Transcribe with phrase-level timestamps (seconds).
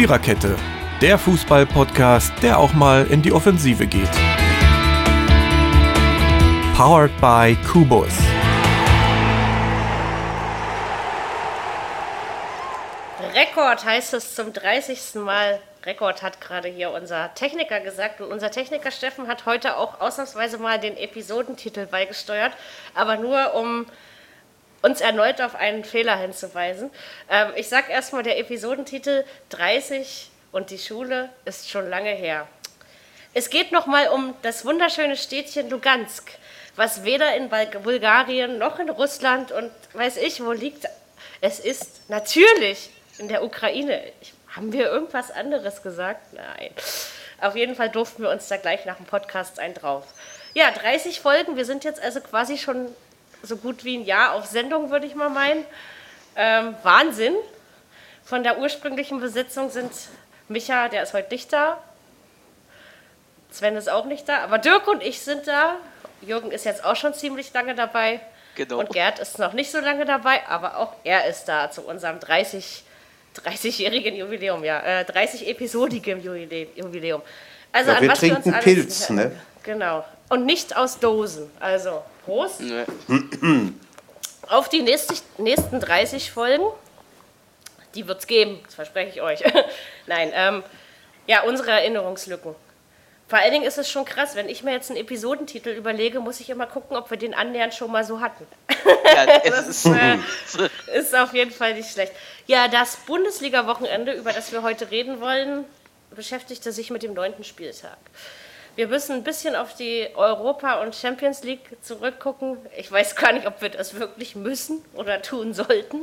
[0.00, 0.56] Viererkette,
[1.02, 4.08] der Fußball-Podcast, der auch mal in die Offensive geht.
[6.74, 8.14] Powered by Kubus.
[13.34, 15.16] Rekord heißt es zum 30.
[15.16, 15.60] Mal.
[15.84, 18.22] Rekord hat gerade hier unser Techniker gesagt.
[18.22, 22.54] Und unser Techniker Steffen hat heute auch ausnahmsweise mal den Episodentitel beigesteuert.
[22.94, 23.84] Aber nur um
[24.82, 26.90] uns erneut auf einen Fehler hinzuweisen.
[27.28, 32.46] Ähm, ich sage erstmal, der Episodentitel 30 und die Schule ist schon lange her.
[33.32, 36.32] Es geht nochmal um das wunderschöne Städtchen Lugansk,
[36.74, 37.48] was weder in
[37.82, 40.86] Bulgarien noch in Russland und weiß ich wo liegt.
[41.40, 44.02] Es ist natürlich in der Ukraine.
[44.20, 46.32] Ich, haben wir irgendwas anderes gesagt?
[46.32, 46.70] Nein.
[47.40, 50.04] Auf jeden Fall durften wir uns da gleich nach dem Podcast ein drauf.
[50.54, 51.56] Ja, 30 Folgen.
[51.56, 52.88] Wir sind jetzt also quasi schon
[53.42, 55.64] so gut wie ein Jahr auf Sendung, würde ich mal meinen.
[56.36, 57.34] Ähm, Wahnsinn.
[58.24, 59.90] Von der ursprünglichen Besetzung sind
[60.48, 61.78] Micha, der ist heute nicht da.
[63.50, 65.76] Sven ist auch nicht da, aber Dirk und ich sind da.
[66.22, 68.20] Jürgen ist jetzt auch schon ziemlich lange dabei.
[68.54, 68.78] Genau.
[68.78, 72.20] Und Gerd ist noch nicht so lange dabei, aber auch er ist da zu unserem
[72.20, 72.84] 30,
[73.44, 76.18] 30-jährigen Jubiläum, ja, äh, 30-episodigem
[76.76, 77.22] Jubiläum.
[77.72, 79.32] Also ja, an wir was trinken wir uns Pilz, ne?
[79.62, 80.04] Genau.
[80.28, 81.50] Und nicht aus Dosen.
[81.60, 82.60] Also Prost.
[82.60, 82.84] Nee.
[84.48, 86.64] Auf die nächsten, nächsten 30 Folgen.
[87.96, 89.42] Die wird es geben, das verspreche ich euch.
[90.06, 90.62] Nein, ähm,
[91.26, 92.54] ja, unsere Erinnerungslücken.
[93.26, 96.38] Vor allen Dingen ist es schon krass, wenn ich mir jetzt einen Episodentitel überlege, muss
[96.38, 98.46] ich immer gucken, ob wir den annähernd schon mal so hatten.
[99.04, 100.18] Ja, das ist, äh,
[100.96, 102.12] ist auf jeden Fall nicht schlecht.
[102.46, 105.64] Ja, das Bundesliga-Wochenende, über das wir heute reden wollen,
[106.14, 107.98] beschäftigte sich mit dem neunten Spieltag.
[108.80, 112.56] Wir müssen ein bisschen auf die Europa- und Champions League zurückgucken.
[112.78, 115.98] Ich weiß gar nicht, ob wir das wirklich müssen oder tun sollten.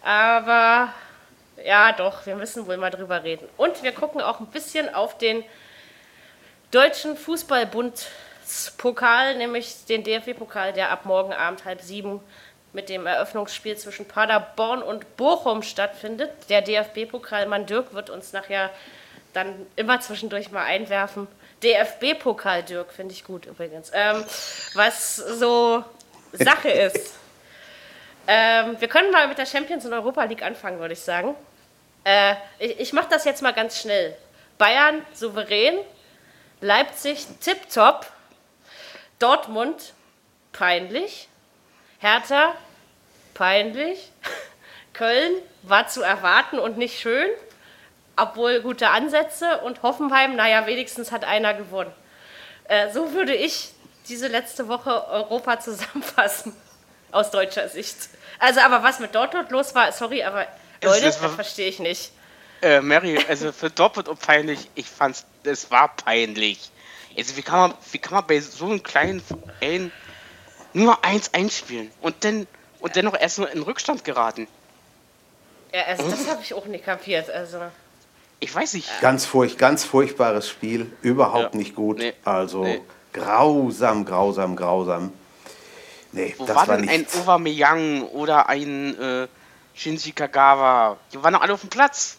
[0.00, 0.94] Aber
[1.62, 3.46] ja, doch, wir müssen wohl mal drüber reden.
[3.58, 5.44] Und wir gucken auch ein bisschen auf den
[6.70, 12.22] Deutschen Fußballbundspokal, nämlich den DFB-Pokal, der ab morgen Abend halb sieben
[12.72, 16.30] mit dem Eröffnungsspiel zwischen Paderborn und Bochum stattfindet.
[16.48, 18.70] Der DFB-Pokal, Dirk wird uns nachher
[19.34, 21.28] dann immer zwischendurch mal einwerfen,
[21.62, 23.90] DFB-Pokal, Dirk, finde ich gut übrigens.
[23.94, 24.24] Ähm,
[24.74, 25.84] was so
[26.32, 27.14] Sache ist.
[28.26, 31.34] Ähm, wir können mal mit der Champions und Europa League anfangen, würde ich sagen.
[32.04, 34.16] Äh, ich ich mache das jetzt mal ganz schnell.
[34.58, 35.78] Bayern souverän,
[36.60, 38.06] Leipzig tipptopp,
[39.18, 39.94] Dortmund
[40.52, 41.28] peinlich,
[42.00, 42.54] Hertha
[43.34, 44.10] peinlich,
[44.92, 45.32] Köln
[45.62, 47.28] war zu erwarten und nicht schön
[48.18, 51.92] obwohl gute Ansätze und Hoffenheim, naja, wenigstens hat einer gewonnen.
[52.64, 53.70] Äh, so würde ich
[54.08, 56.54] diese letzte Woche Europa zusammenfassen,
[57.12, 57.96] aus deutscher Sicht.
[58.38, 60.46] Also, aber was mit Dortmund los war, sorry, aber
[60.82, 62.12] Leute, das, das verstehe ich nicht.
[62.62, 66.70] Äh, Mary, also für Dortmund und peinlich, ich fand's, es war peinlich.
[67.16, 69.92] Also, wie kann man, wie kann man bei so einem kleinen Verein
[70.72, 72.46] nur eins einspielen und dann
[72.80, 74.46] und dennoch erst nur in Rückstand geraten?
[75.72, 77.30] Ja, also das habe ich auch nicht kapiert.
[77.30, 77.60] Also.
[78.40, 78.88] Ich weiß nicht.
[79.00, 81.58] Ganz, furch ganz furchtbares Spiel, überhaupt ja.
[81.58, 81.98] nicht gut.
[81.98, 82.12] Nee.
[82.24, 82.80] Also nee.
[83.12, 85.12] grausam, grausam, grausam.
[86.12, 87.14] Nee, Wo das war, war denn nichts.
[87.14, 89.28] ein Aubameyang oder ein äh,
[89.74, 90.96] Shinji Kagawa?
[91.12, 92.18] Die waren doch alle auf dem Platz.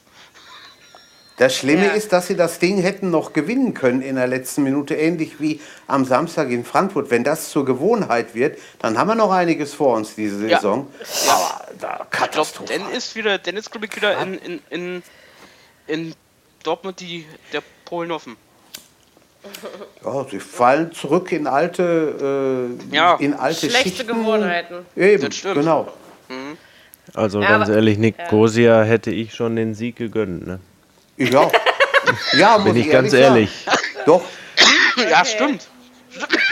[1.38, 1.91] Das Schlimme ja.
[1.94, 5.62] ist, dass sie das Ding hätten noch gewinnen können in der letzten Minute, ähnlich wie
[5.88, 7.12] am Samstag in Frankfurt.
[7.12, 10.88] Wenn das zur Gewohnheit wird, dann haben wir noch einiges vor uns diese Saison.
[11.25, 11.34] Ja.
[11.34, 12.74] Aber da Katastrophe.
[12.74, 15.03] Ich glaub, dann ist wieder, dann ist glaube ich wieder in, in, in
[15.89, 16.13] in
[16.63, 18.38] Dortmund die, der Polen offen.
[20.03, 23.16] Ja, sie fallen zurück in alte, äh, ja.
[23.16, 24.07] in alte Schlechte Schichten.
[24.07, 24.85] Gewohnheiten.
[24.95, 25.55] Eben, das stimmt.
[25.55, 25.91] genau.
[26.28, 26.57] Mhm.
[27.13, 28.28] Also ja, ganz ehrlich, Nick ja.
[28.28, 30.45] Gosia hätte ich schon den Sieg gegönnt.
[30.45, 30.59] Ne?
[31.17, 31.49] Ja,
[32.33, 33.49] ja bin ich ganz ehrlich.
[33.66, 33.78] Sagen.
[34.05, 34.23] Doch.
[34.97, 35.09] Okay.
[35.09, 35.67] Ja, stimmt.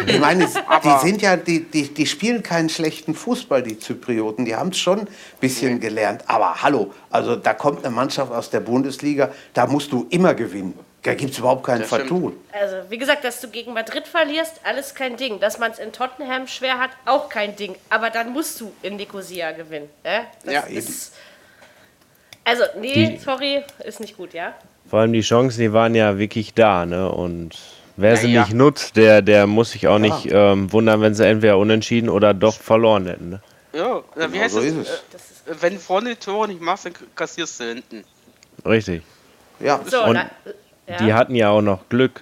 [0.06, 4.46] Ich meine, die sind ja, die, die, die spielen keinen schlechten Fußball, die Zyprioten.
[4.46, 5.08] Die haben es schon ein
[5.40, 5.80] bisschen mhm.
[5.80, 6.24] gelernt.
[6.28, 10.78] Aber hallo, also da kommt eine Mannschaft aus der Bundesliga, da musst du immer gewinnen.
[11.04, 12.34] Da gibt es überhaupt keinen Vertun.
[12.52, 15.40] Also, wie gesagt, dass du gegen Madrid verlierst, alles kein Ding.
[15.40, 17.76] Dass man es in Tottenham schwer hat, auch kein Ding.
[17.90, 19.88] Aber dann musst du in Nicosia gewinnen.
[20.04, 20.22] Äh?
[20.52, 21.14] ja, ist,
[22.44, 24.54] Also, nee, die, sorry, ist nicht gut, ja?
[24.90, 27.10] Vor allem die Chancen, die waren ja wirklich da, ne?
[27.10, 27.58] Und
[27.98, 28.44] Wer ja, sie ja.
[28.44, 30.00] nicht nutzt, der, der muss sich auch ja.
[30.00, 33.30] nicht ähm, wundern, wenn sie entweder unentschieden oder doch verloren hätten.
[33.30, 33.42] Ne?
[33.74, 34.88] Ja, wie genau heißt so es.
[34.88, 38.04] Äh, wenn du vorne die Tore nicht machst, dann kassierst du hinten.
[38.66, 39.02] Richtig.
[39.60, 39.82] Ja.
[39.86, 40.20] So, Und
[41.00, 42.22] die hatten ja auch noch Glück,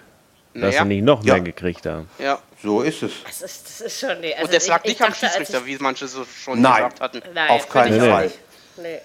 [0.53, 2.09] dass sie nicht noch mehr gekriegt haben.
[2.19, 2.39] Ja.
[2.63, 3.11] So ist es.
[3.25, 4.33] Das ist, das ist schon, nee.
[4.33, 6.75] also Und das lag nicht am Schiedsrichter, wie manche so schon Nein.
[6.77, 7.21] gesagt hatten.
[7.33, 8.31] Nein, auf keinen Fall.
[8.77, 8.99] Nee.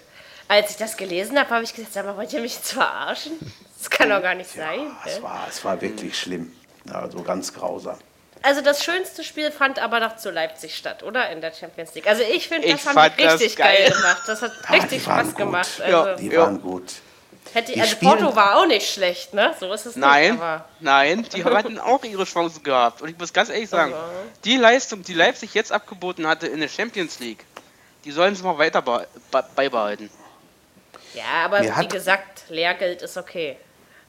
[0.49, 3.33] als ich das gelesen habe, habe ich gesagt, sag mal, wollt ihr mich jetzt verarschen?
[3.77, 4.81] Das kann doch gar nicht sein.
[4.81, 6.53] Ja, es, war, es war wirklich schlimm.
[6.93, 7.97] Also ganz grausam.
[8.43, 11.29] Also das schönste Spiel fand aber doch zu Leipzig statt, oder?
[11.31, 12.07] In der Champions League.
[12.07, 13.77] Also ich finde, das Ich haben fand die richtig geil.
[13.77, 14.23] geil gemacht.
[14.27, 15.37] Das hat Ja, richtig die waren Spaß gut.
[15.37, 15.69] gemacht.
[15.87, 16.03] Ja.
[16.05, 16.41] Also, Die Ja.
[16.41, 16.85] waren gut.
[17.53, 19.55] hätte, die also Porto war auch nicht schlecht, ne?
[19.61, 20.41] So ist es Nein, nicht.
[20.43, 23.03] Aber nein, die hatten auch ihre Chancen gehabt.
[23.03, 24.09] Und ich muss ganz ehrlich sagen, Aber-
[24.45, 27.45] die Leistung, die Leipzig jetzt abgeboten hatte in der Champions League,
[28.05, 30.09] die sollen sie mal weiter be be beibehalten.
[31.13, 33.57] ja, aber Mir wie gesagt, Lehrgeld ist okay.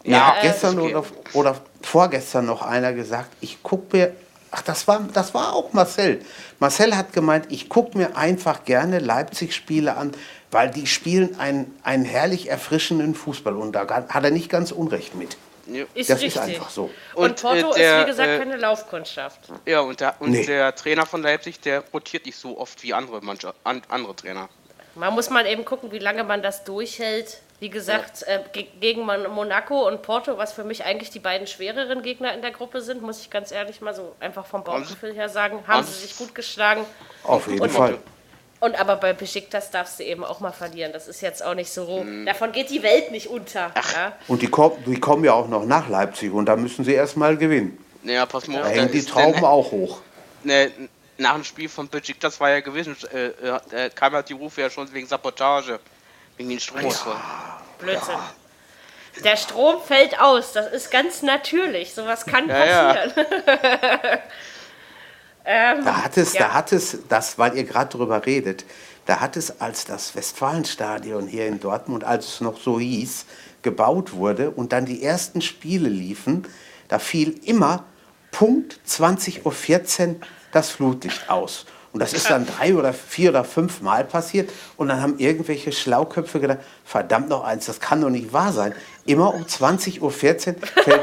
[0.04, 1.04] Ja, hat äh, gestern oder,
[1.34, 4.16] oder vorgestern noch einer gesagt, ich gucke mir,
[4.52, 6.22] ach, das war, das war auch Marcel.
[6.60, 10.12] Marcel hat gemeint, ich gucke mir einfach gerne Leipzig-Spiele an,
[10.52, 13.56] weil die spielen einen, einen herrlich erfrischenden Fußball.
[13.56, 15.38] Und da hat er nicht ganz Unrecht mit.
[15.68, 16.42] Ja, Ist Das ist richtig.
[16.42, 16.90] einfach so.
[17.14, 19.40] Und, Und, Porto äh, der, ist, wie gesagt, äh, keine Laufkundschaft.
[19.66, 20.46] ja und, der, und Nee.
[20.46, 24.50] der Trainer von Leipzig, der rotiert nicht so oft wie andere, manche, an, andere Trainer.
[24.96, 27.38] Man muss mal eben gucken, wie lange man das durchhält.
[27.62, 31.46] Wie gesagt, äh, ge gegen Mon- Monaco und Porto, was für mich eigentlich die beiden
[31.46, 35.14] schwereren Gegner in der Gruppe sind, muss ich ganz ehrlich mal so einfach vom Bauchgefühl
[35.14, 36.84] her sagen, haben haben sie sich gut geschlagen.
[37.24, 38.00] Auf jeden Und- Fall.
[38.62, 40.92] Und aber bei Besiktas darfst du eben auch mal verlieren.
[40.92, 42.04] Das ist jetzt auch nicht so.
[42.04, 42.26] Mhm.
[42.28, 43.72] Davon geht die Welt nicht unter.
[43.94, 44.14] Ja?
[44.28, 47.38] Und die, kommen, die kommen ja auch noch nach Leipzig und da müssen sie erstmal
[47.38, 47.78] gewinnen.
[48.04, 50.02] Naja, pass mal Da auf, hängen die Trauben auch hoch.
[50.44, 50.72] Ne,
[51.20, 54.34] nach dem Spiel von Belgik, das war ja gewesen, äh, äh, da kam ja die
[54.34, 55.80] Rufe ja schon wegen Sabotage,
[56.38, 57.16] wegen den Stromausfall.
[57.80, 58.16] Blödsinn.
[59.24, 60.54] Der Strom fällt aus.
[60.54, 61.94] Das ist ganz natürlich.
[61.94, 62.94] Sowas kann Ja, ja.
[62.94, 63.12] passieren.
[65.46, 66.48] ähm, Da hat es, Ja.
[66.48, 68.66] da hat es, das, weil ihr gerade drüber redet,
[69.06, 73.26] da hat es, als das Westfalenstadion hier in Dortmund, als es noch so hieß,
[73.64, 76.48] gebaut wurde und dann die ersten Spiele liefen,
[76.88, 77.84] da fiel immer
[78.32, 80.16] Punkt 20.14 Uhr
[80.52, 81.66] das Flutlicht aus.
[81.94, 84.50] Und das ist dann drei oder vier oder fünf Mal passiert.
[84.78, 88.74] Und dann haben irgendwelche Schlauköpfe gedacht, verdammt noch eins, das kann doch nicht wahr sein.
[89.06, 90.56] Immer um 20.14 Uhr fällt das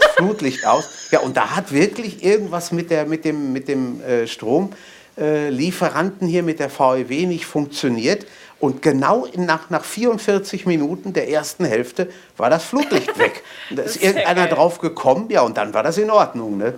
[0.16, 0.88] Flutlicht aus.
[1.10, 6.42] Ja, und da hat wirklich irgendwas mit, der, mit dem, mit dem äh, Stromlieferanten hier,
[6.42, 8.26] mit der VEW nicht funktioniert.
[8.58, 12.08] Und genau nach, nach 44 Minuten der ersten Hälfte
[12.38, 13.44] war das Flutlicht weg.
[13.68, 14.54] Und da ist ist irgendeiner geil.
[14.54, 16.56] drauf gekommen, ja, und dann war das in Ordnung.
[16.56, 16.74] Ne?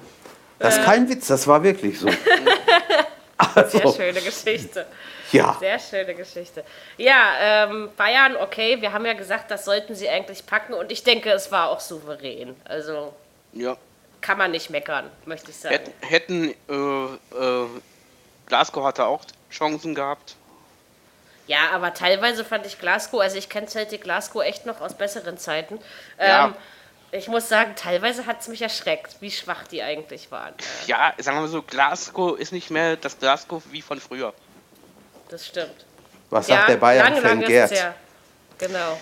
[0.59, 2.09] Das ist kein Witz, das war wirklich so.
[3.55, 4.87] Sehr Also, schöne Geschichte.
[5.33, 5.57] ja.
[5.61, 6.65] Sehr schöne Geschichte.
[6.97, 11.03] Ja, ähm, Bayern, okay, wir haben ja gesagt, das sollten sie eigentlich packen und ich
[11.03, 12.55] denke, es war auch souverän.
[12.65, 13.15] Also
[13.53, 13.77] Ja.
[14.21, 15.75] kann man nicht meckern, möchte ich sagen.
[15.75, 17.67] Hätten, hätten äh, äh,
[18.47, 20.37] Glasgow hatte auch Chancen gehabt.
[21.47, 25.37] Ja, aber teilweise fand ich Glasgow, also ich kenne Celtic Glasgow echt noch aus besseren
[25.37, 25.81] Zeiten.
[26.19, 26.55] Ja.
[27.13, 30.55] Ich muss sagen, teilweise hat es mich erschreckt, wie schwach die eigentlich waren.
[30.87, 34.33] Ja, sagen wir mal so, Glasgow ist nicht mehr das Glasgow wie von früher.
[35.29, 35.87] Das stimmt.
[36.31, 37.71] Was ja, sagt der Bayern-Fan Gerd?
[37.71, 37.95] ist es her.
[38.59, 39.01] Genau.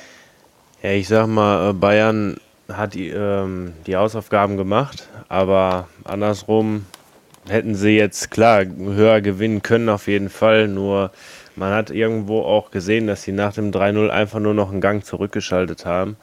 [0.82, 2.40] Ja, ich sag mal, äh, Bayern
[2.72, 6.86] hat die, ähm, die Hausaufgaben gemacht, aber andersrum
[7.48, 10.68] hätten sie jetzt klar höher gewinnen können auf jeden Fall.
[10.68, 11.10] Nur
[11.56, 15.04] man hat irgendwo auch gesehen, dass sie nach dem 3-0 einfach nur noch einen Gang
[15.04, 16.16] zurückgeschaltet haben.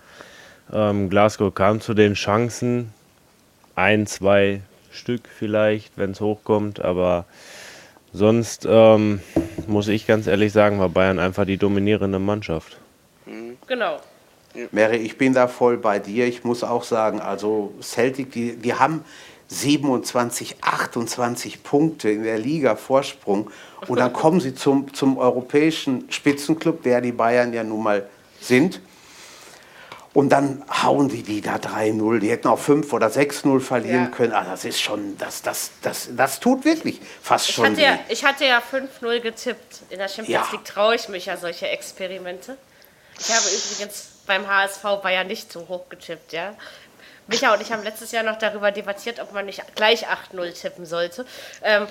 [0.74, 2.92] Ähm, Glasgow kam zu den Chancen,
[3.76, 7.26] ein, zwei Stück vielleicht, wenn es hochkommt, aber
[8.14, 9.20] sonst ähm,
[9.68, 12.78] muss ich ganz ehrlich sagen, war Bayern einfach die dominierende Mannschaft.
[13.68, 14.00] Genau.
[14.72, 16.28] Mary, ich bin da voll bei dir.
[16.28, 19.04] Ich muss auch sagen, also Celtic, die, die haben
[19.48, 23.50] 27, 28 Punkte in der Liga Vorsprung.
[23.88, 28.08] Und dann kommen sie zum, zum europäischen Spitzenclub, der die Bayern ja nun mal
[28.39, 28.80] sind.
[30.15, 32.19] Und dann hauen die die da 3-0.
[32.19, 34.10] Die hätten auch 5 oder 6-0 verlieren Ja.
[34.12, 34.31] können.
[34.31, 38.00] Ah, das ist schon, das, das, das, das tut wirklich fast Ich schon hatte, ja,
[38.07, 39.81] ich hatte ja 5-0 getippt.
[39.89, 40.48] In der Champions Ja.
[40.53, 42.57] League traue ich mich ja solche Experimente.
[43.19, 46.55] Ich habe übrigens beim HSV Bayern nicht so hoch getippt, ja.
[47.27, 50.86] Micha und ich haben letztes Jahr noch darüber debattiert, ob man nicht gleich 8-0 tippen
[50.86, 51.25] sollte.
[51.62, 51.88] Ähm,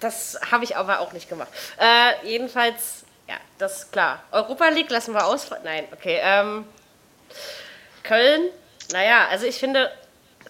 [0.00, 1.48] das habe ich aber auch nicht gemacht.
[1.78, 4.22] Äh, jedenfalls, ja, das ist klar.
[4.32, 5.46] Europa League lassen wir aus.
[5.64, 6.18] Nein, okay.
[6.22, 6.66] Ähm,
[8.02, 8.50] Köln,
[8.92, 9.90] naja, also ich finde,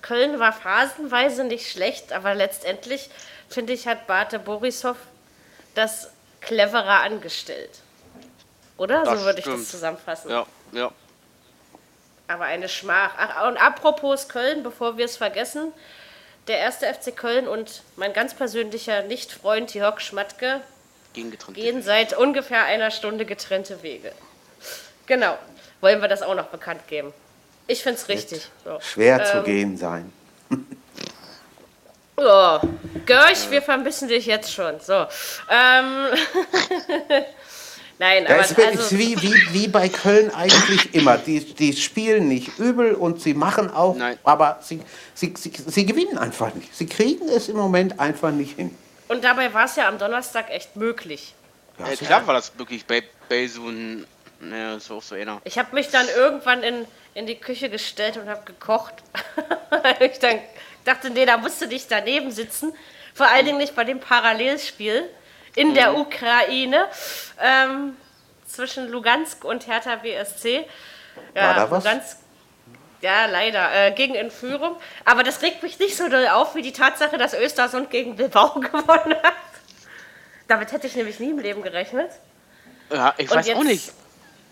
[0.03, 3.11] Köln war phasenweise nicht schlecht, aber letztendlich,
[3.49, 4.97] finde ich, hat Bate Borisov
[5.75, 6.11] das
[6.41, 7.71] cleverer angestellt.
[8.77, 9.05] Oder?
[9.05, 10.31] Das so würde ich das zusammenfassen.
[10.31, 10.91] Ja, ja.
[12.27, 13.13] Aber eine Schmach.
[13.17, 15.73] Ach, und apropos Köln, bevor wir es vergessen,
[16.49, 20.61] der erste FC Köln und mein ganz persönlicher Nicht-Freund Jörg Schmatke
[21.15, 21.55] getrennt.
[21.55, 24.13] gehen seit ungefähr einer Stunde getrennte Wege.
[25.07, 25.39] Genau.
[25.85, 27.13] Wollen wir das auch noch bekannt geben?
[27.67, 28.49] Ich finde es richtig.
[28.65, 28.79] So.
[28.81, 30.11] Schwer zu Ähm, gehen sein.
[32.17, 32.61] Oh,
[33.07, 34.79] Görch, wir vermissen dich jetzt schon.
[34.81, 34.93] So.
[35.51, 36.07] Ähm,
[37.99, 41.19] Nein, Da aber ist also, wie, wie, wie bei Köln eigentlich immer.
[41.19, 44.17] Die, die spielen nicht übel und sie machen auch, Nein.
[44.23, 44.81] aber sie,
[45.15, 46.73] sie, sie, sie gewinnen einfach nicht.
[46.75, 48.73] Sie kriegen es im Moment einfach nicht hin.
[49.09, 51.35] und dabei war es ja am Donnerstag echt möglich.
[51.81, 54.07] Ja, Äh, klar war das wirklich bei, bei so einem.
[54.49, 55.41] Ne, ist auch so einer.
[55.45, 58.95] Ich habe mich dann irgendwann in, in die Küche gestellt und habe gekocht.
[60.01, 60.39] ich dann
[60.85, 62.75] dachte, nee, da musst du nicht daneben sitzen.
[63.15, 65.09] Vor allen Dingen nicht bei dem Parallelspiel
[65.57, 65.75] in Mhm.
[65.75, 66.87] der Ukraine
[67.41, 67.97] ähm,
[68.47, 70.67] zwischen Lugansk und Hertha BSC.
[71.35, 71.85] Ja, War da was?
[71.85, 72.19] Lugansk,
[73.01, 74.77] ja, leider, äh, gegen Entführung.
[75.05, 78.49] Aber das regt mich nicht so doll auf wie die Tatsache, dass Östersund gegen Bilbao
[78.61, 79.35] gewonnen hat.
[80.49, 82.11] Damit hätte ich nämlich nie im Leben gerechnet.
[82.91, 83.93] Ja, ich Und weiß jetzt auch nicht.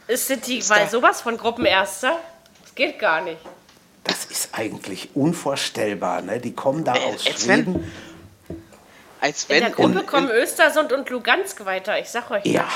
[0.06, 2.18] Ist, sind die mal sowas von Gruppenerster?
[2.62, 3.38] Das geht gar nicht.
[4.04, 6.22] Das ist eigentlich unvorstellbar.
[6.22, 6.40] Ne?
[6.40, 7.92] Die kommen da Äh, aus als wenn- Schweden.
[9.20, 9.60] Als In wenn.
[9.60, 12.44] der Gruppe in- kommen Östersund und Lugansk weiter, ich sag euch.
[12.44, 12.66] Ja.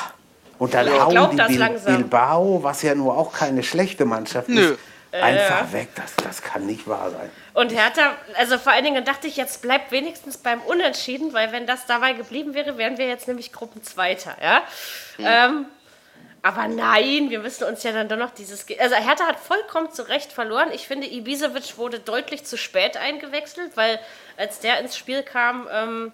[0.58, 1.96] Und dann Ja, hauen die Bil langsam.
[1.96, 4.72] Bilbao, was ja nur auch keine schlechte Mannschaft Nö.
[4.72, 4.78] ist,
[5.22, 5.88] einfach weg.
[5.96, 7.30] Das, das kann nicht wahr sein.
[7.52, 11.66] Und Hertha, also vor allen Dingen dachte ich, jetzt bleibt wenigstens beim Unentschieden, weil wenn
[11.66, 14.62] das dabei geblieben wäre, wären wir jetzt nämlich Gruppenzweiter, ja.
[15.18, 15.66] Ähm,
[16.46, 18.66] aber nein, wir müssen uns ja dann doch noch dieses.
[18.66, 20.70] Ge also Hertha hat vollkommen zu Recht verloren.
[20.72, 23.98] Ich finde, Ibisevic wurde deutlich zu spät eingewechselt, weil
[24.36, 26.12] als der ins Spiel kam, ähm,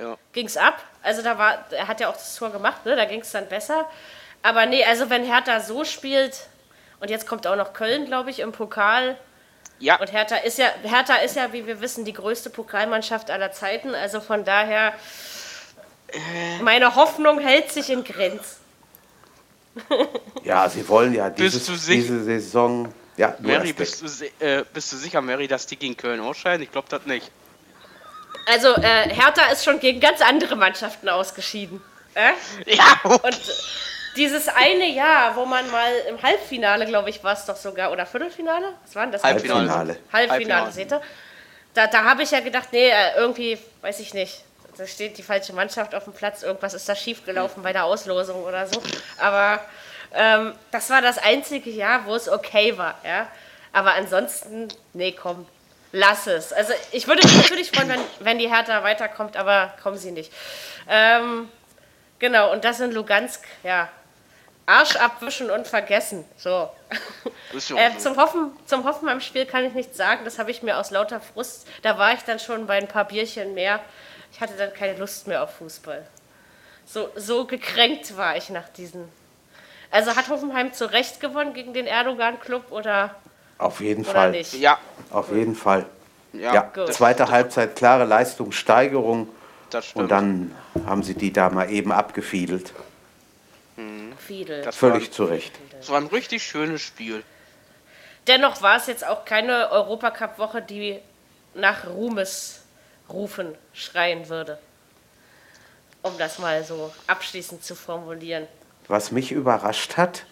[0.00, 0.16] Ja.
[0.32, 0.80] ging es ab.
[1.02, 2.94] Also da war, er hat ja auch das Tor gemacht, ne?
[2.94, 3.88] da ging es dann besser.
[4.42, 6.46] Aber nee, also wenn Hertha so spielt,
[7.00, 9.16] und jetzt kommt auch noch Köln, glaube ich, im Pokal.
[9.80, 13.50] Ja, Und Hertha ist ja, Hertha ist ja, wie wir wissen, die größte Pokalmannschaft aller
[13.50, 13.92] Zeiten.
[13.94, 14.92] Also von daher,
[16.62, 18.63] meine Hoffnung hält sich in Grenzen.
[20.44, 22.92] Ja, sie wollen ja dieses, diese Saison.
[23.16, 26.62] Ja, Mary, bist du, äh, bist du sicher, Mary, dass die gegen Köln ausscheiden?
[26.62, 27.30] Ich glaube das nicht.
[28.46, 31.80] Also äh, Hertha ist schon gegen ganz andere Mannschaften ausgeschieden.
[32.14, 32.32] Äh?
[32.66, 33.40] Ja, Und
[34.16, 38.06] dieses eine Jahr, wo man mal im Halbfinale, glaube ich, war es doch sogar, oder
[38.06, 38.74] Viertelfinale?
[38.84, 39.22] Was war denn das?
[39.22, 39.60] Halbfinale.
[39.60, 39.98] Halbfinale.
[40.12, 40.30] Halbfinale,
[40.64, 40.72] Halbfinale.
[40.72, 41.00] seht ihr?
[41.72, 44.44] Da, da habe ich ja gedacht, nee, äh, irgendwie, weiß ich nicht.
[44.76, 48.42] Da steht die falsche Mannschaft auf dem Platz, irgendwas ist da schiefgelaufen bei der Auslosung
[48.44, 48.82] oder so.
[49.18, 49.60] Aber
[50.12, 53.28] ähm, das war das einzige Jahr, wo es okay war, ja.
[53.72, 55.46] Aber ansonsten, nee, komm,
[55.92, 56.52] lass es.
[56.52, 60.32] Also ich würde mich natürlich freuen, wenn, wenn die Hertha weiterkommt, aber kommen sie nicht.
[60.88, 61.48] Ähm,
[62.18, 63.88] genau, und das in Lugansk, ja.
[64.66, 66.24] Arsch abwischen und vergessen.
[66.36, 66.70] So.
[67.76, 70.24] Äh, zum, Hoffen, zum Hoffenheim-Spiel kann ich nichts sagen.
[70.24, 71.68] Das habe ich mir aus lauter Frust.
[71.82, 73.78] Da war ich dann schon bei ein paar Bierchen mehr.
[74.34, 76.04] Ich hatte dann keine Lust mehr auf Fußball.
[76.86, 79.08] So, so gekränkt war ich nach diesen.
[79.92, 83.14] Also hat Hoffenheim zu Recht gewonnen gegen den Erdogan-Club oder,
[83.58, 84.30] Auf jeden oder Fall.
[84.32, 84.52] nicht?
[84.54, 84.76] ja,
[85.10, 85.86] Auf jeden Fall.
[86.32, 86.92] ja, Ja, Gut.
[86.92, 89.28] zweite Halbzeit, klare Leistungssteigerung.
[89.70, 90.02] das stimmt.
[90.02, 92.72] Und dann haben sie die da mal eben abgefiedelt.
[94.18, 94.62] Fiedel.
[94.62, 95.52] das Völlig zu Recht.
[95.78, 97.22] das war ein richtig schönes Spiel.
[98.26, 100.98] Dennoch war es jetzt auch keine Europacup-Woche, die
[101.54, 101.84] nach
[103.08, 104.58] Ruhmesrufen schreien würde.
[106.02, 108.46] Um das mal so abschließend zu formulieren.
[108.88, 110.26] Was mich überrascht hat,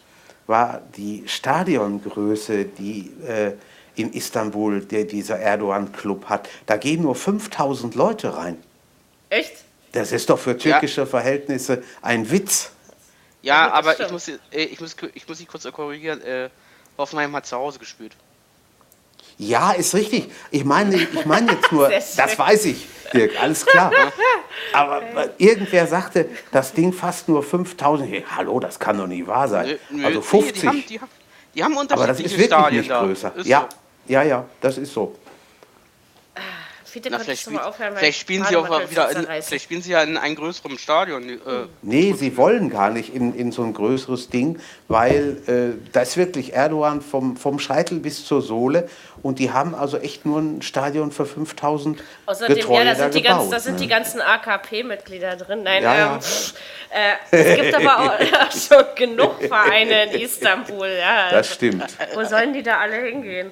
[0.47, 3.52] war die Stadiongröße, die äh,
[3.95, 6.49] in Istanbul der, dieser Erdogan-Club hat.
[6.67, 8.62] Da gehen nur 5000 Leute rein.
[9.31, 9.52] Echt?
[9.93, 12.73] Das ist doch für türkische Verhältnisse ein Witz.
[13.43, 16.21] Ja, aber ich muss, äh, ich muss, ich muss dich kurz korrigieren.
[16.23, 16.50] Äh,
[16.99, 18.14] Hoffenheim hat zu Hause gespielt.
[19.42, 20.30] Ja, ist richtig.
[20.52, 23.90] Ich meine, ich meine jetzt nur, das weiß ich, Dirk, alles klar.
[24.72, 28.08] Aber äh, irgendwer sagte, das Ding fast nur 5000.
[28.08, 29.66] Hey, hallo, das kann doch nicht wahr sein.
[29.66, 30.61] Nö, nö, Also nee, 50.
[30.61, 31.11] Die haben, die haben,
[31.54, 33.02] die haben Aber das ist unterschiedliche wirklich Stadien nicht da.
[33.02, 33.37] größer.
[33.37, 33.68] Ist Ja,
[34.06, 35.16] ja, ja, das ist so.
[36.92, 40.02] Fiete, Na, vielleicht, spiel, aufhören, vielleicht, spielen sie auch wieder in, vielleicht spielen sie ja
[40.02, 41.26] in einem größeren Stadion.
[41.26, 41.38] Äh,
[41.80, 46.18] Nee, sie wollen gar nicht in, in so ein größeres Ding, weil äh, da ist
[46.18, 48.90] wirklich Erdogan vom, vom Scheitel bis zur Sohle
[49.22, 53.14] und die haben also echt nur ein Stadion für 5000 Außerdem, Getreue ja, da sind,
[53.14, 53.80] die, ganz, gebaut, da sind ne?
[53.80, 55.62] die ganzen AKP-Mitglieder drin.
[55.62, 56.20] Nein, Ja, ähm,
[56.92, 57.38] ja.
[57.38, 58.20] äh, es gibt aber auch
[58.68, 60.88] schon genug Vereine in Istanbul.
[60.88, 61.87] Ja, Das stimmt.
[62.12, 63.50] Wo sollen die da alle hingehen?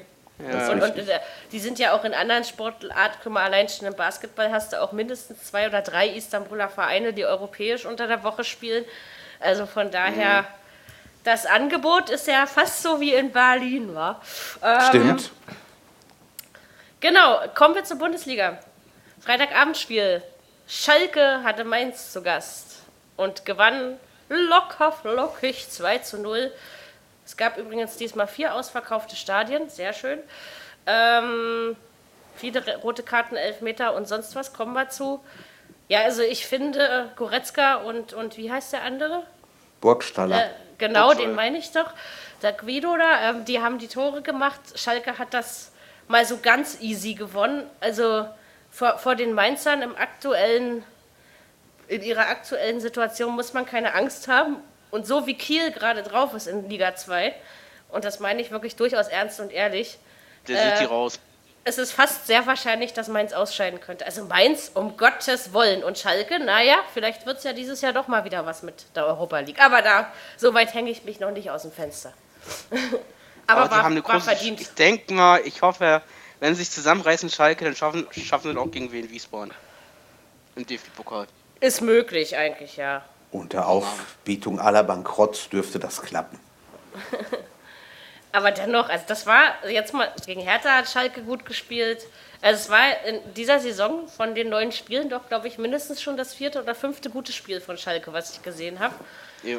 [0.70, 1.20] Und, und äh,
[1.52, 4.80] die sind ja auch in anderen Sportarten, guck mal, allein schon im Basketball hast du
[4.80, 8.84] auch mindestens zwei oder drei Istanbuler Vereine, die europäisch unter der Woche spielen.
[9.40, 10.44] Also von daher,
[11.24, 14.20] das Angebot ist ja fast so wie in Berlin, war.
[14.62, 15.30] Ähm, Stimmt.
[17.00, 18.58] Genau, kommen wir zur Bundesliga.
[19.20, 20.22] Freitagabendspiel.
[20.66, 22.82] Schalke hatte Mainz zu Gast
[23.16, 26.52] und gewann locker flockig 2 zu 0.
[27.30, 30.18] Es gab übrigens diesmal vier ausverkaufte Stadien, sehr schön.
[30.84, 31.76] Ähm,
[32.34, 35.20] viele rote Karten, Elfmeter und sonst was, kommen wir zu.
[35.86, 39.22] Ja, also ich finde, Goretzka und, und wie heißt der andere?
[39.80, 40.46] Burgstaller.
[40.46, 41.92] Äh, genau, den meine ich doch.
[42.42, 44.60] Der Guido da, ähm, die haben die Tore gemacht.
[44.74, 45.70] Schalke hat das
[46.08, 47.64] mal so ganz easy gewonnen.
[47.78, 48.26] Also
[48.72, 50.82] vor, vor den Mainzern im aktuellen,
[51.86, 54.56] in ihrer aktuellen Situation muss man keine Angst haben.
[54.90, 57.34] Und so wie Kiel gerade drauf ist in Liga 2,
[57.90, 59.98] und das meine ich wirklich durchaus ernst und ehrlich,
[60.48, 61.18] Der sind die raus.
[61.64, 64.06] es ist fast sehr wahrscheinlich, dass Mainz ausscheiden könnte.
[64.06, 65.82] Also Mainz, um Gottes Wollen.
[65.84, 69.06] Und Schalke, naja, vielleicht wird es ja dieses Jahr doch mal wieder was mit der
[69.06, 69.60] Europa League.
[69.60, 72.12] Aber da, so weit hänge ich mich noch nicht aus dem Fenster.
[73.46, 74.20] Aber, Aber war, haben eine große.
[74.20, 74.60] verdient.
[74.60, 76.02] Ich denke mal, ich hoffe,
[76.38, 79.52] wenn sie sich zusammenreißen, Schalke, dann schaffen, schaffen sie auch gegen Wien Wiesbaden.
[80.56, 81.26] Im DFB-Pokal.
[81.60, 83.04] Ist möglich eigentlich, ja.
[83.32, 86.38] Unter Aufbietung aller Bankrotts dürfte das klappen.
[88.32, 92.06] Aber dennoch, also das war jetzt mal gegen Hertha hat Schalke gut gespielt.
[92.42, 96.16] Also es war in dieser Saison von den neuen Spielen doch, glaube ich, mindestens schon
[96.16, 98.94] das vierte oder fünfte gute Spiel von Schalke, was ich gesehen habe.
[99.42, 99.58] Ja.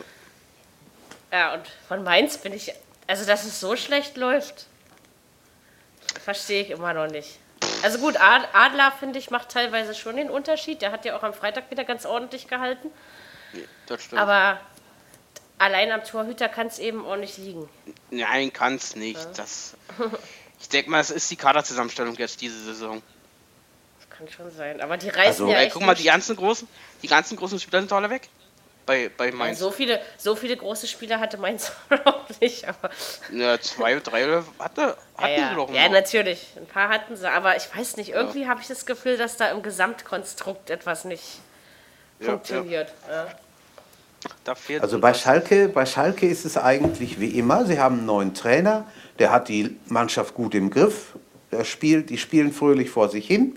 [1.31, 2.73] Ja, und von Mainz bin ich,
[3.07, 4.65] also dass es so schlecht läuft,
[6.23, 7.37] verstehe ich immer noch nicht.
[7.83, 10.81] Also gut, Ad- Adler, finde ich, macht teilweise schon den Unterschied.
[10.81, 12.89] Der hat ja auch am Freitag wieder ganz ordentlich gehalten.
[13.87, 14.21] Das stimmt.
[14.21, 14.59] Aber
[15.57, 17.69] allein am Torhüter kann es eben auch nicht liegen.
[18.09, 19.19] Nein, kann's nicht.
[19.37, 19.75] Das,
[20.59, 23.01] ich denke mal, es ist die Kaderzusammenstellung jetzt diese Saison.
[23.99, 24.81] Das kann schon sein.
[24.81, 26.67] Aber die reißen Also, ja Ey, echt guck mal, die ganzen großen,
[27.01, 28.29] die ganzen großen Spieler sind alle weg.
[28.83, 29.59] Bei, bei Ja, Mainz.
[29.59, 31.71] so, viele, so viele große Spieler hatte Mainz
[32.05, 32.67] auch nicht.
[32.67, 32.89] Aber,
[33.31, 35.91] Ja, zwei, drei hatte, hatten ja, sie doch ja, noch.
[35.91, 36.47] natürlich.
[36.57, 37.29] Ein paar hatten sie.
[37.29, 41.23] Aber ich weiß nicht, irgendwie habe ich das Gefühl, dass da im Gesamtkonstrukt etwas nicht
[41.23, 41.50] Ja,
[42.21, 42.93] funktioniert.
[43.09, 43.27] Ja.
[44.79, 45.13] Also bei.
[45.13, 47.65] Schalke, bei Schalke ist es eigentlich wie immer.
[47.65, 48.85] Sie haben einen neuen Trainer,
[49.19, 51.15] der hat die Mannschaft gut im Griff.
[51.51, 53.55] Der spielt, die spielen fröhlich vor sich hin.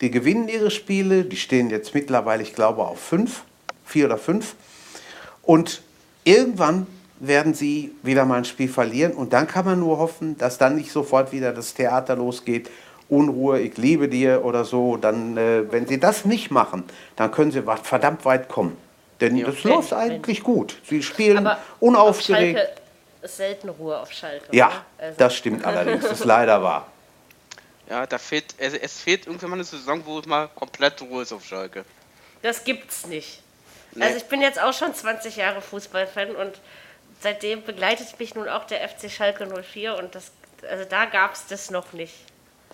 [0.00, 1.24] Die gewinnen ihre Spiele.
[1.24, 3.42] Die stehen jetzt mittlerweile, ich glaube, auf fünf,
[3.84, 4.54] vier oder fünf.
[5.42, 5.82] Und
[6.24, 6.86] irgendwann
[7.20, 9.12] werden sie wieder mal ein Spiel verlieren.
[9.12, 12.70] Und dann kann man nur hoffen, dass dann nicht sofort wieder das Theater losgeht.
[13.08, 14.96] Unruhe, ich liebe dir oder so.
[14.96, 16.84] Dann, äh, wenn sie das nicht machen,
[17.16, 18.76] dann können sie verdammt weit kommen.
[19.20, 19.46] Denn Ja.
[19.46, 20.76] das läuft Wenn- eigentlich gut.
[20.88, 22.58] Sie spielen Aber auf unaufgeregt.
[22.58, 22.72] Schalke
[23.22, 24.46] ist selten Ruhe auf Schalke.
[24.56, 24.70] Ja?
[24.98, 26.02] Also, das stimmt allerdings.
[26.02, 26.86] Das ist leider wahr.
[27.88, 31.22] Ja, da fehlt, also es fehlt irgendwann mal eine Saison, wo es mal komplett Ruhe
[31.22, 31.84] ist auf Schalke.
[32.42, 33.40] das gibt's nicht.
[33.92, 34.04] Nee.
[34.04, 36.52] Also ich bin jetzt auch schon 20 Jahre Fußballfan und
[37.20, 40.32] seitdem begleitet mich nun auch der FC Schalke 04 und das,
[40.68, 42.14] also da gab es das noch nicht.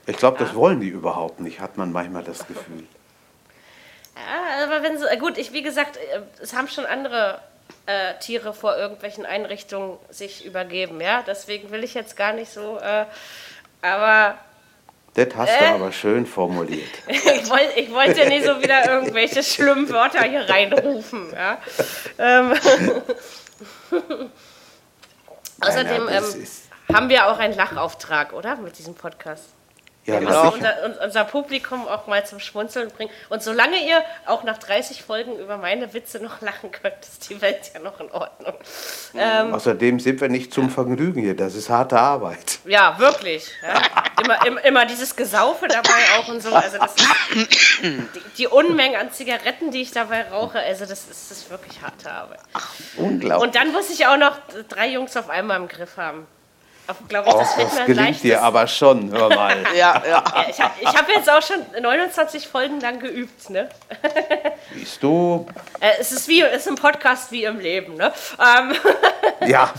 [0.07, 2.85] Ich glaube, das wollen die überhaupt nicht, hat man manchmal das Gefühl.
[4.17, 7.41] Ja, aber wenn so, äh, gut, ich wie gesagt, äh, es haben schon andere
[7.87, 11.23] äh, Tiere vor irgendwelchen Einrichtungen sich übergeben, ja.
[11.27, 13.07] Deswegen will ich jetzt gar nicht so, äh,
[13.83, 14.37] aber
[15.15, 15.69] Das hast du Äh?
[15.69, 16.91] aber schön formuliert.
[17.09, 21.59] ich, wollt, ich wollte nicht so wieder irgendwelche schlimmen Wörter hier reinrufen, ja.
[22.19, 22.55] Ähm,
[25.61, 26.47] Außerdem ähm,
[26.95, 28.57] haben wir auch einen Lachauftrag, oder?
[28.57, 29.51] Mit diesem Podcast.
[30.15, 30.75] Ja, Wir na müssen sicher.
[30.85, 33.11] unser, un- unser Publikum auch mal zum Schmunzeln bringen.
[33.29, 37.41] Und solange ihr auch nach 30 Folgen über meine Witze noch lachen könnt, ist die
[37.41, 38.55] Welt ja noch in Ordnung.
[39.15, 41.37] Ähm, Außerdem sind wir nicht zum Vergnügen hier.
[41.37, 42.59] Das ist harte Arbeit.
[42.65, 43.51] ja, wirklich.
[43.63, 43.81] Ja.
[44.23, 46.53] Immer, immer, immer dieses Gesaufe dabei auch und so.
[46.55, 47.07] Also das ist
[47.85, 48.07] die,
[48.39, 52.11] die Unmenge an Zigaretten, die ich dabei rauche, also das ist, das ist wirklich harte
[52.11, 52.41] Arbeit.
[52.97, 53.43] Unglaublich.
[53.47, 54.37] Und dann muss ich auch noch
[54.69, 56.27] drei Jungs auf einmal im Griff haben.
[57.09, 59.57] Glaube ich, Och, das wird das mir gelingt dir aber schon, hör mal.
[59.77, 60.25] Ja, ja.
[60.35, 63.69] Ja, ich habe hab jetzt auch schon 29 Folgen lang geübt, ne?
[64.75, 65.47] Siehst du?
[65.81, 68.13] Äh, es ist wie es ist im Podcast wie im Leben, ne?
[68.39, 68.75] Ähm,
[69.49, 69.73] Ja,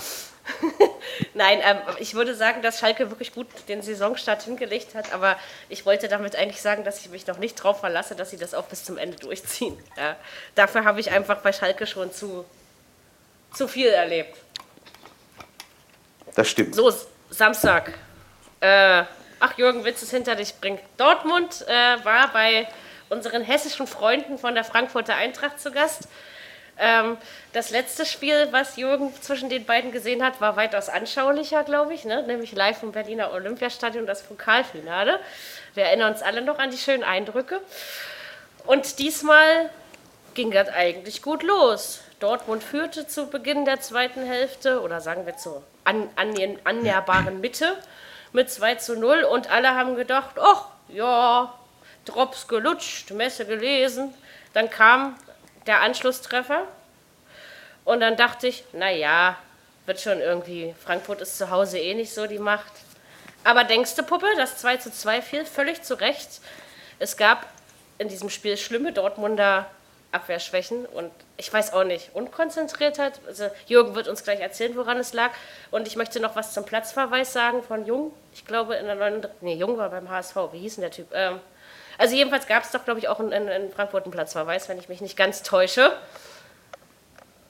[1.33, 5.35] nein, ähm, ich würde sagen, dass Schalke wirklich gut den Saisonstart hingelegt hat, aber
[5.69, 8.53] ich wollte damit eigentlich sagen, dass ich mich noch nicht drauf verlasse, dass sie das
[8.53, 9.77] auch bis zum Ende durchziehen.
[9.97, 10.15] Ja.
[10.55, 12.45] Dafür habe ich einfach bei Schalke schon zu,
[13.53, 14.37] zu viel erlebt.
[16.35, 16.75] Das stimmt.
[16.75, 16.91] So,
[17.29, 17.93] Samstag.
[18.59, 19.03] Äh,
[19.39, 20.81] ach, Jürgen Witz ist hinter dich bringt.
[20.97, 22.67] Dortmund äh, war bei
[23.09, 26.07] unseren hessischen Freunden von der Frankfurter Eintracht zu Gast.
[26.77, 27.17] Ähm,
[27.53, 32.05] das letzte Spiel, was Jürgen zwischen den beiden gesehen hat, war weitaus anschaulicher, glaube ich,
[32.05, 32.23] ne?
[32.23, 35.19] nämlich live im Berliner Olympiastadion, das Pokalfinale.
[35.73, 37.61] Wir erinnern uns alle noch an die schönen Eindrücke.
[38.65, 39.69] Und diesmal
[40.33, 42.01] ging das eigentlich gut los.
[42.21, 47.75] Dortmund führte zu Beginn der zweiten Hälfte oder sagen wir zur an, annäh- annäherbaren Mitte
[48.31, 51.53] mit 2 zu 0 und alle haben gedacht, ach ja,
[52.05, 54.13] Drops gelutscht, Messe gelesen.
[54.53, 55.17] Dann kam
[55.67, 56.63] der Anschlusstreffer
[57.85, 59.35] und dann dachte ich, naja,
[59.85, 62.71] wird schon irgendwie, Frankfurt ist zu Hause eh nicht so die Macht.
[63.43, 66.41] Aber denkst du, Puppe, das 2 zu 2 fiel völlig zu Recht.
[66.99, 67.47] Es gab
[67.97, 69.65] in diesem Spiel schlimme Dortmunder
[70.11, 73.19] Abwehrschwächen und ich weiß auch nicht, Unkonzentriertheit.
[73.27, 75.31] Also Jürgen wird uns gleich erzählen, woran es lag.
[75.71, 78.13] Und ich möchte noch was zum Platzverweis sagen von Jung.
[78.33, 79.41] Ich glaube, in der 39.
[79.41, 80.35] Nee, Jung war beim HSV.
[80.51, 81.07] Wie hieß denn der Typ?
[81.13, 81.39] Ähm,
[81.97, 84.89] also jedenfalls gab es doch, glaube ich, auch in, in, Frankfurt einen Platzverweis, wenn ich
[84.89, 85.95] mich nicht ganz täusche.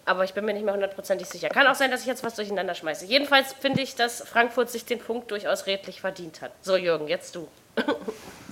[0.05, 1.49] Aber ich bin mir nicht mehr hundertprozentig sicher.
[1.49, 3.05] Kann auch sein, dass ich jetzt was durcheinander schmeiße.
[3.05, 6.51] Jedenfalls finde ich, dass Frankfurt sich den Punkt durchaus redlich verdient hat.
[6.61, 7.47] So, Jürgen, jetzt du.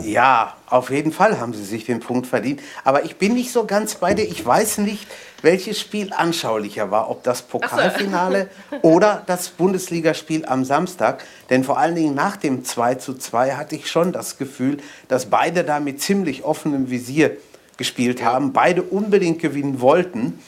[0.01, 2.61] Ja, auf jeden Fall haben sie sich den Punkt verdient.
[2.85, 4.23] Aber ich bin nicht so ganz bei dir.
[4.23, 5.05] Ich weiß nicht,
[5.41, 7.09] welches Spiel anschaulicher war.
[7.09, 8.49] Ob das Pokalfinale
[8.81, 11.23] oder das Bundesligaspiel am Samstag.
[11.49, 14.77] Denn vor allen Dingen nach dem 2 zu 2 hatte ich schon das Gefühl,
[15.09, 17.35] dass beide da mit ziemlich offenem Visier
[17.75, 18.53] gespielt haben.
[18.53, 20.39] Beide unbedingt gewinnen wollten.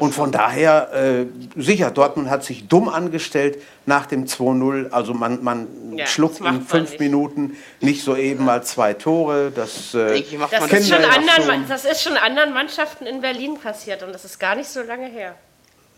[0.00, 4.90] Und von daher, äh, sicher, Dortmund hat sich dumm angestellt nach dem 2-0.
[4.90, 7.00] Also man, man Ja, schluckt in fünf nicht.
[7.00, 9.50] Minuten nicht so eben mal zwei Tore.
[9.54, 11.68] Das, äh, Das ist, schon ja anderen, schon.
[11.68, 15.06] das ist schon anderen Mannschaften in Berlin passiert und das ist gar nicht so lange
[15.06, 15.34] her.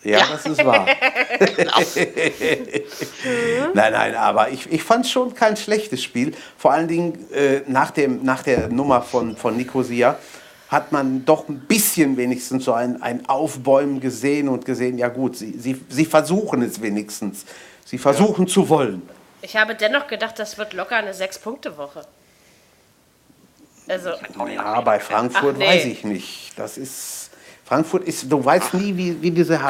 [0.05, 0.87] ja, das ist wahr.
[3.75, 6.33] nein, nein, aber ich, ich fand es schon kein schlechtes Spiel.
[6.57, 10.17] Vor allen Dingen äh, nach, dem, nach der Nummer von, von Nicosia
[10.71, 15.37] hat man doch ein bisschen wenigstens so ein, ein Aufbäumen gesehen und gesehen, ja gut,
[15.37, 17.45] sie, sie, sie versuchen es wenigstens.
[17.85, 19.03] Sie versuchen zu wollen.
[19.43, 22.07] Ich habe dennoch gedacht, das wird locker eine Sechs-Punkte-Woche.
[23.89, 24.11] Also,
[24.47, 25.67] Ja, bei Frankfurt Ach, nee.
[25.67, 26.53] weiß ich nicht.
[26.57, 27.31] Das ist.
[27.65, 29.61] Frankfurt ist, du weißt nie, wie, wie diese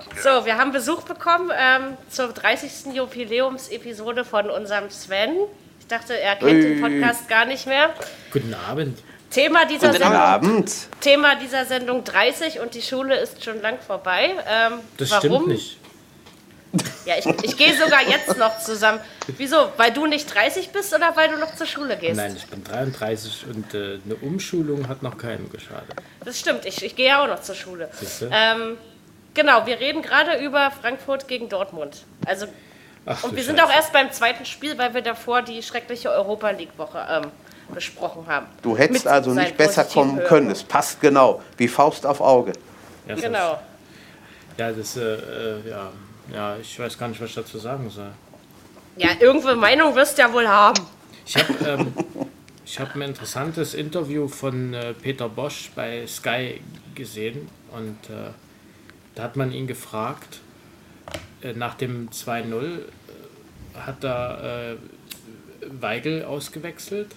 [0.00, 2.94] zu so, wir haben Besuch bekommen ähm, zur 30.
[2.94, 5.36] Jubiläumsepisode von unserem Sven.
[5.88, 6.80] Ich dachte, er kennt den.
[6.82, 7.94] Podcast gar nicht mehr.
[8.30, 8.98] Guten Abend.
[9.30, 10.72] Thema dieser, Guten Sendung, Abend.
[11.00, 14.32] Thema dieser Sendung 30 und die Schule ist schon lang vorbei.
[14.46, 15.44] Ähm, Das warum?
[15.44, 15.78] stimmt nicht.
[17.06, 19.00] Ja, ich, ich gehe sogar jetzt noch zusammen.
[19.38, 19.72] Wieso?
[19.78, 22.16] Weil du nicht 30 bist oder weil du noch zur Schule gehst?
[22.16, 25.94] Nein, ich bin 33 und äh, eine Umschulung hat noch keinem geschadet.
[26.22, 27.88] Das stimmt, ich, ich gehe ja auch noch zur Schule.
[27.98, 28.28] Siehste?
[28.30, 28.76] Ähm,
[29.32, 32.04] genau, wir reden gerade über Frankfurt gegen Dortmund.
[32.26, 32.46] Also,
[33.10, 36.50] Ach, und wir sind auch erst beim zweiten Spiel, weil wir davor die schreckliche Europa
[36.50, 37.30] League-Woche ähm,
[37.72, 38.46] besprochen haben.
[38.62, 40.28] Du hättest Mit also nicht besser kommen Hören.
[40.28, 40.50] können.
[40.50, 42.52] Es passt genau, wie Faust auf Auge.
[43.06, 43.58] Ja, das- Genau.
[44.58, 45.90] Ja, das, äh, äh, ja,
[46.34, 48.10] ja, ich weiß gar nicht, was ich dazu sagen soll.
[48.96, 50.80] Ja, irgendwo Meinung wirst du ja wohl haben.
[51.24, 51.92] Ich habe ähm,
[52.66, 56.60] ich hab ein interessantes Interview von äh, Peter Bosch bei Sky
[56.94, 58.30] gesehen und äh,
[59.14, 60.40] da hat man ihn gefragt,
[61.54, 62.78] nach dem 2-0 äh,
[63.74, 64.76] hat er äh,
[65.80, 67.14] Weigel ausgewechselt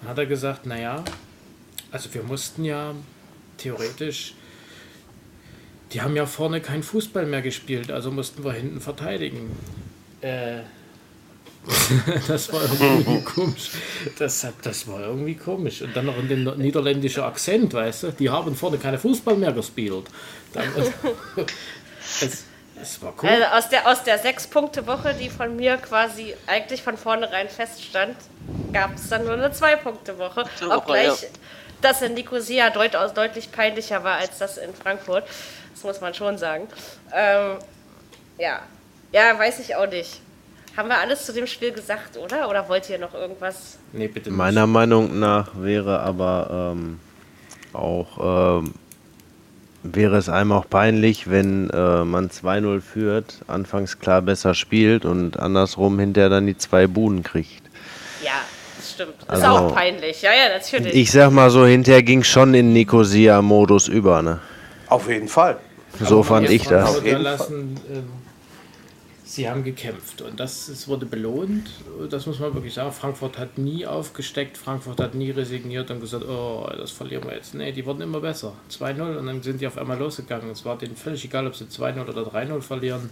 [0.00, 1.04] und hat er gesagt, naja,
[1.90, 2.94] also wir mussten ja
[3.58, 4.34] theoretisch,
[5.92, 9.50] die haben ja vorne kein Fußball mehr gespielt, also mussten wir hinten verteidigen.
[10.20, 10.60] Äh,
[12.28, 13.70] das war irgendwie komisch.
[14.18, 15.82] Das, das war irgendwie komisch.
[15.82, 18.12] Und dann noch in den niederländischen Akzent, weißt du?
[18.12, 20.04] Die haben vorne keine Fußball mehr gespielt.
[20.52, 20.68] Dann,
[22.22, 22.44] es,
[22.80, 23.28] es war cool.
[23.28, 28.16] Also aus der, aus der Sechs-Punkte-Woche, die von mir quasi eigentlich von vornherein feststand,
[28.72, 30.44] gab es dann nur eine Zwei-Punkte-Woche.
[30.44, 31.28] Woche, Obgleich ja.
[31.82, 35.24] das in Nicosia durchaus deutlich peinlicher war als das in Frankfurt.
[35.74, 36.68] Das muss man schon sagen.
[37.12, 37.56] Ähm,
[38.38, 38.60] ja.
[39.12, 40.20] ja, weiß ich auch nicht.
[40.76, 42.48] Haben wir alles zu dem Spiel gesagt, oder?
[42.48, 43.78] Oder wollt ihr noch irgendwas?
[43.92, 44.38] nee, bitte nicht.
[44.38, 47.00] Meiner Meinung nach wäre aber ähm,
[47.72, 48.74] auch ähm,
[49.82, 55.38] wäre es einem auch peinlich, wenn äh, man 2-0 führt, anfangs klar besser spielt und
[55.38, 57.62] andersrum hinterher dann die zwei Buden kriegt.
[58.22, 58.32] Ja,
[58.76, 59.14] das stimmt.
[59.22, 60.22] Ist Also- auch peinlich.
[60.22, 60.94] Ja, ja, natürlich.
[60.94, 64.40] Ich sag mal so, hinterher ging schon in Nicosia-Modus über, ne?
[64.88, 65.58] Auf jeden Fall.
[66.00, 66.88] So fand ich das.
[66.96, 68.04] Auf jeden Lassen, ähm,
[69.30, 71.70] sie haben gekämpft und das, es wurde belohnt.
[72.10, 72.90] Das muss man wirklich sagen.
[72.92, 77.54] Frankfurt hat nie aufgesteckt, Frankfurt hat nie resigniert und gesagt, oh, das verlieren wir jetzt.
[77.54, 78.54] Nee, die wurden immer besser.
[78.70, 80.50] 2-0 und dann sind die auf einmal losgegangen.
[80.50, 83.08] Es war denen völlig egal, ob sie 2-0 oder 3-0 verlieren.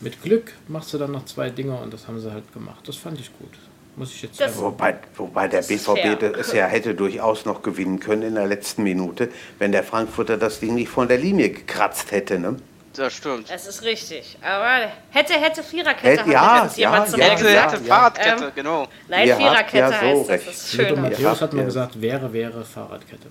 [0.00, 2.86] Mit Glück machst du dann noch zwei Dinger und das haben sie halt gemacht.
[2.86, 3.52] Das fand ich gut.
[3.94, 4.66] Muss ich jetzt Das- sagen.
[4.66, 5.68] Wobei, wobei der Das.
[5.68, 10.36] BVB es ja hätte durchaus noch gewinnen können in der letzten Minute, wenn der Frankfurter
[10.36, 12.38] das Ding nicht von der Linie gekratzt hätte.
[12.38, 12.56] Ne?
[12.96, 13.50] Das stimmt.
[13.50, 14.38] Es ist richtig.
[14.42, 17.70] Aber hätte, hätte Viererkette Hätte- hat ja, jemand ja, zu ja, mir Hätte, ja.
[17.70, 18.86] hätte Fahrradkette, genau.
[19.08, 20.48] Nein, Ihr habt Viererkette ja so heißt recht.
[20.48, 20.54] das.
[20.62, 20.96] Das schöner.
[21.02, 21.64] Matthäus Ja, hat mal ja.
[21.66, 23.28] gesagt, wäre, wäre Fahrradkette.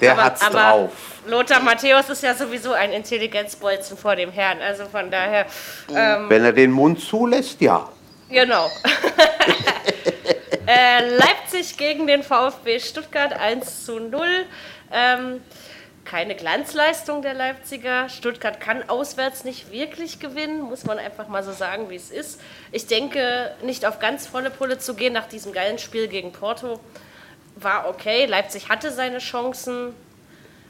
[0.00, 0.90] Der Aber- hat's aber drauf.
[1.26, 4.60] Lothar Matthäus ist ja sowieso ein Intelligenzbolzen vor dem Herrn.
[4.62, 5.46] Also von daher,
[5.88, 7.88] Wenn er den Mund zulässt, ja.
[8.30, 8.68] genau.
[10.66, 14.26] äh, Leipzig gegen den VfB Stuttgart 1 zu 0.
[14.92, 15.40] Ähm,
[16.08, 18.08] keine Glanzleistung der Leipziger.
[18.08, 22.40] Stuttgart kann auswärts nicht wirklich gewinnen, muss man einfach mal so sagen, wie es ist.
[22.72, 26.80] Ich denke, nicht auf ganz volle Pulle zu gehen nach diesem geilen Spiel gegen Porto.
[27.56, 28.24] war okay.
[28.26, 29.94] Leipzig hatte seine Chancen.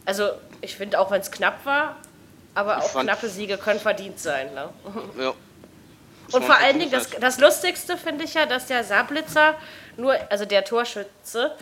[0.05, 1.96] Also ich finde auch, wenn es knapp war,
[2.55, 4.53] aber Ich auch knappe Siege können verdient sein.
[4.55, 4.68] Ne?
[5.20, 5.35] Ja.
[6.33, 9.55] Und vor allen Dingen, das, das Lustigste finde ich ja, dass der Saarblitzer
[9.96, 11.53] nur, also der Torschütze,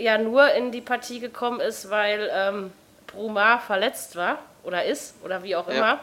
[0.00, 2.72] ja nur in die Partie gekommen ist, weil ähm,
[3.06, 5.74] Bruma verletzt war oder ist oder wie auch Ja.
[5.74, 6.00] immer.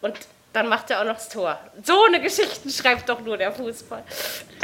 [0.00, 0.14] Und
[0.52, 1.58] dann macht er auch noch das Tor.
[1.82, 4.02] So eine Geschichte schreibt doch nur der Fußball.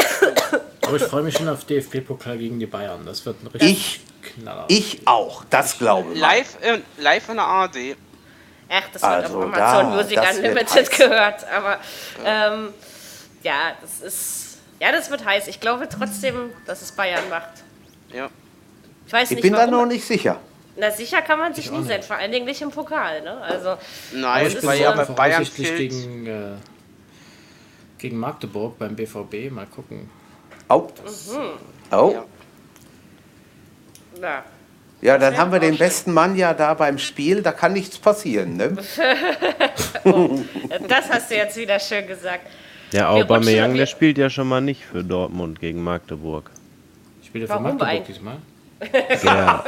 [0.82, 3.04] Aber ich freue mich schon auf DFB-Pokal gegen die Bayern.
[3.06, 4.64] Das wird ein richtig Ich, Knaller.
[4.68, 6.20] ich auch, das glaube ich.
[6.20, 7.96] Live, äh, live in der ARD.
[8.68, 11.44] Ach, das wird Also auf Amazon da, Music Unlimited gehört.
[11.52, 11.78] Aber
[12.24, 12.72] ähm,
[13.42, 14.58] ja, das ist.
[14.78, 15.48] Ja, das wird heiß.
[15.48, 17.50] Ich glaube trotzdem, dass es Bayern macht.
[18.12, 18.30] Ja.
[19.10, 20.38] Ich weiß Ich nicht, bin da noch nicht sicher.
[20.76, 23.22] Na, sicher kann man sich nie sein, vor allen Dingen nicht im Pokal.
[23.22, 23.32] Ne?
[23.38, 23.74] Also,
[24.14, 26.52] Nein, ich so ja bei Bayern gegen, äh,
[27.98, 29.50] gegen Magdeburg beim BVB.
[29.50, 30.08] Mal gucken.
[30.68, 30.86] Oh.
[31.90, 32.12] Oh.
[32.14, 32.24] Ja.
[34.20, 34.44] na,
[35.02, 38.58] Ja, dann haben wir den besten Mann ja da beim Spiel, da kann nichts passieren.
[38.58, 38.76] Ne?
[40.88, 42.46] das hast du jetzt wieder schön gesagt.
[42.92, 46.48] Der Wir Aubameyang, der spielt ja schon mal nicht für Dortmund gegen Magdeburg.
[47.26, 48.16] Spielt er für Magdeburg eigentlich?
[48.16, 48.36] diesmal?
[48.80, 49.64] Der,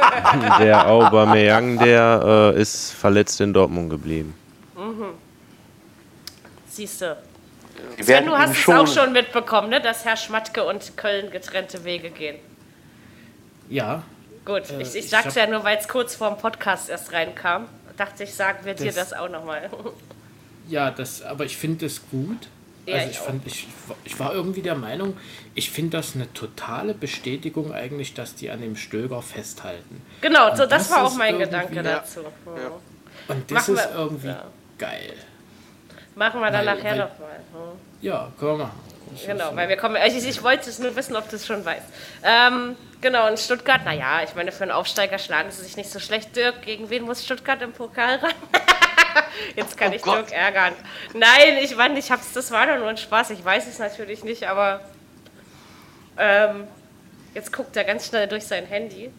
[0.59, 4.33] der Aubameyang, der äh, ist verletzt in Dortmund geblieben.
[6.67, 7.15] Siehst du.
[7.97, 9.79] Sven, werden du hast es auch schon mitbekommen, ne?
[9.81, 12.37] dass Herr Schmatke und Köln getrennte Wege gehen.
[13.69, 14.03] Ja,
[14.45, 17.67] Gut, Äh, ich, ich sag's ja nur, weil es kurz vorm Podcast erst reinkam.
[17.95, 19.69] Dachte ich, sagen wir dir Das- das auch nochmal.
[20.67, 22.47] ja, das, aber ich finde es gut.
[22.85, 23.67] Ja, also ich ich, fand, ich,
[24.03, 25.15] ich war irgendwie der Meinung,
[25.55, 30.01] ich finde das eine totale Bestätigung eigentlich, dass die an dem Stöger festhalten.
[30.21, 31.83] Genau, so, Und das, das war auch mein Gedanke Ja.
[31.83, 32.19] dazu.
[33.27, 34.43] Und das Machen ist wir- irgendwie ja.
[34.77, 35.13] geil.
[36.15, 37.71] Machen wir dann Weil- nachher weil- nochmal.
[38.01, 38.79] Ja, können wir machen.
[39.15, 39.95] Das Genau, weil wir kommen.
[40.05, 41.85] Ich, ich wollte es nur wissen, ob du es schon weißt.
[42.23, 45.99] Ähm, genau, in Stuttgart, naja, ich meine, für einen Aufsteiger schlagen sie sich nicht so
[45.99, 46.35] schlecht.
[46.35, 48.33] Dirk, gegen wen muss Stuttgart im Pokal ran?
[49.55, 50.29] Jetzt kann Oh ich Gott.
[50.29, 50.73] Dirk ärgern.
[51.13, 53.31] Nein, ich meine, ich hab's, das war doch nur ein Spaß.
[53.31, 54.81] Ich weiß es natürlich nicht, aber
[56.17, 56.67] ähm,
[57.33, 59.11] jetzt guckt er ganz schnell durch sein Handy.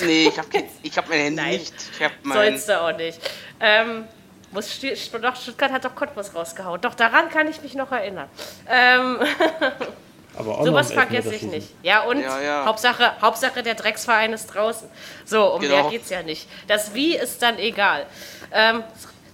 [0.00, 0.48] Nee, ich habe
[0.82, 1.50] ich hab mein Handy Nein.
[1.52, 1.74] nicht.
[1.98, 2.36] Ich hab mein.
[2.38, 3.20] Sollst du auch nicht.
[3.60, 4.04] Ähm,
[4.52, 4.80] muss
[5.20, 6.80] doch, Stuttgart hat doch Cottbus rausgehauen.
[6.80, 8.28] Doch, daran kann ich mich noch erinnern.
[8.68, 9.18] Ähm,
[10.38, 11.68] Aber auch sowas vergesse ich nicht.
[11.82, 12.64] Ja, und Ja, ja.
[12.66, 14.88] Hauptsache, Hauptsache, der Drecksverein ist draußen.
[15.24, 15.82] So, um Genau.
[15.82, 16.46] mehr geht's ja nicht.
[16.68, 18.06] Das Wie ist dann egal.
[18.52, 18.84] Ähm,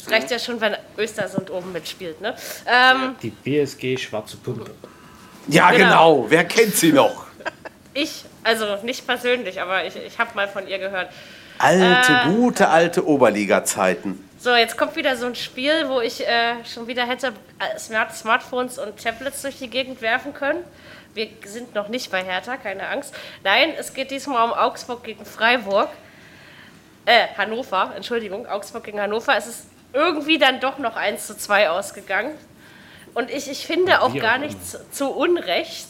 [0.05, 2.21] es reicht ja schon, wenn Östersund oben mitspielt.
[2.21, 2.35] Ne?
[2.67, 4.71] Ähm, Die BSG Schwarze Pumpe.
[5.49, 5.79] Ja, Genau.
[6.21, 6.27] genau.
[6.29, 7.27] Wer kennt sie noch?
[7.95, 11.11] ich, also nicht persönlich, aber ich, ich habe mal von ihr gehört.
[11.59, 12.29] Alte, Äh.
[12.35, 14.29] gute alte Oberliga-Zeiten.
[14.39, 17.29] So, jetzt kommt wieder so ein Spiel, wo ich äh, schon wieder hätte
[17.61, 20.65] äh, Smart Smartphones und Tablets durch die Gegend werfen können.
[21.15, 23.15] Wir sind noch nicht bei Hertha, keine Angst.
[23.45, 25.91] Nein, es geht diesmal um Augsburg gegen Freiburg.
[27.05, 29.37] Äh, Hannover, Entschuldigung, Augsburg gegen Hannover.
[29.37, 32.33] Es ist irgendwie dann doch noch 1 zu 2 ausgegangen.
[33.15, 34.59] Und ich, ich finde auch gar auch nicht
[34.95, 35.87] zu, Unrecht,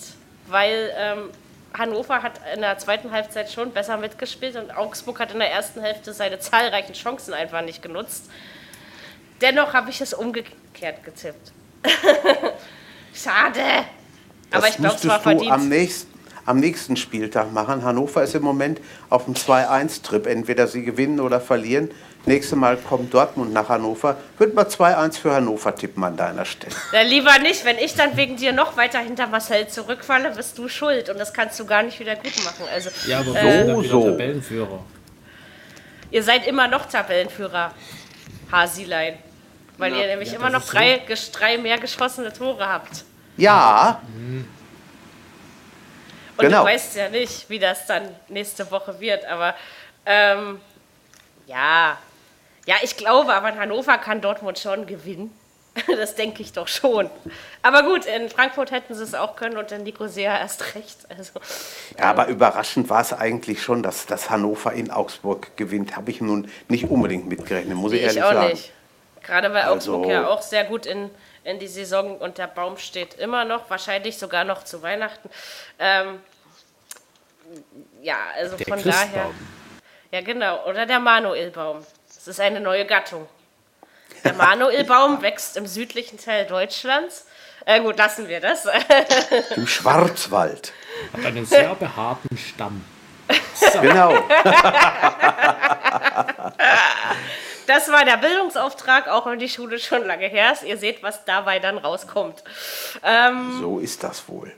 [0.49, 1.31] weil ähm,
[1.73, 5.81] Hannover hat in der zweiten Halbzeit schon besser mitgespielt und Augsburg hat in der ersten
[5.81, 8.29] Hälfte seine zahlreichen Chancen einfach nicht genutzt.
[9.41, 11.53] Dennoch habe ich es umgekehrt getippt.
[13.15, 13.61] Schade.
[14.51, 15.69] Aber Das ich glaube, es war du am verdient.
[15.69, 17.85] nächsten, am nächsten Spieltag machen.
[17.85, 20.27] Hannover ist im Moment auf dem 2-1-Trip.
[20.27, 21.91] Entweder sie gewinnen oder verlieren.
[22.25, 24.17] Nächstes Mal kommt Dortmund nach Hannover.
[24.39, 26.75] Würde mal 2-1 für Hannover tippen an deiner Stelle.
[26.93, 27.65] Na, lieber nicht.
[27.65, 31.09] Wenn ich dann wegen dir noch weiter hinter Marcel zurückfalle, bist du schuld.
[31.11, 32.65] Und das kannst du gar nicht wieder gut machen.
[32.73, 34.11] Also, Ja, aber Äh, wieder so.
[34.11, 34.79] Tabellenführer.
[36.13, 37.73] ihr seid immer noch Tabellenführer,
[38.53, 39.19] Hasilein.
[39.79, 40.03] Weil Ja.
[40.03, 40.77] ihr nämlich Ja, immer noch ist so.
[40.77, 43.05] drei, drei mehr geschossene Tore habt.
[43.37, 44.01] Ja,
[46.37, 46.61] Und Genau.
[46.61, 49.25] du weißt ja nicht, wie das dann nächste Woche wird.
[49.27, 49.55] Aber
[50.07, 50.61] ähm,
[51.47, 51.99] ja.
[52.67, 55.37] Ja, ich glaube, aber in Hannover kann Dortmund schon gewinnen.
[55.97, 57.09] Das denke ich doch schon.
[57.63, 60.99] Aber gut, in Frankfurt hätten sie es auch können und in Nicosia erst recht.
[61.17, 61.41] Also,
[61.99, 65.97] ja, aber überraschend war es eigentlich schon, dass, dass Hannover in Augsburg gewinnt.
[65.97, 68.51] Habe ich nun nicht unbedingt mitgerechnet, muss ich, ich ehrlich auch sagen.
[68.51, 68.71] nicht.
[69.23, 71.09] Gerade weil Augsburg Also- ja auch sehr gut in,
[71.45, 75.31] in die Saison und der Baum steht immer noch, wahrscheinlich sogar noch zu Weihnachten.
[75.79, 76.21] Ähm,
[78.03, 79.31] ja, also Der von daher.
[80.11, 80.67] Ja, genau.
[80.67, 81.87] Oder der Manuelbaum.
[82.25, 83.27] Das ist eine neue Gattung.
[84.23, 87.27] Der Manuelbaum wächst im südlichen Teil Deutschlands.
[87.67, 88.67] Äh, gut, lassen wir das.
[89.57, 90.73] Im Schwarzwald.
[91.13, 92.85] Hat einen sehr behaarten Stamm.
[93.81, 94.15] Genau.
[97.67, 100.65] Das war der Bildungsauftrag, auch wenn die Schule schon lange her ist.
[100.65, 102.43] Ihr seht, was dabei dann rauskommt.
[103.05, 104.53] Ähm, So ist das wohl.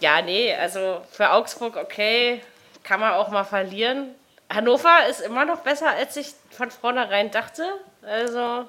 [0.00, 2.42] Ja, nee, also für Augsburg okay.
[2.82, 4.14] kann man auch mal verlieren.
[4.52, 7.62] Hannover ist immer noch besser, als ich von vornherein dachte.
[8.02, 8.66] Also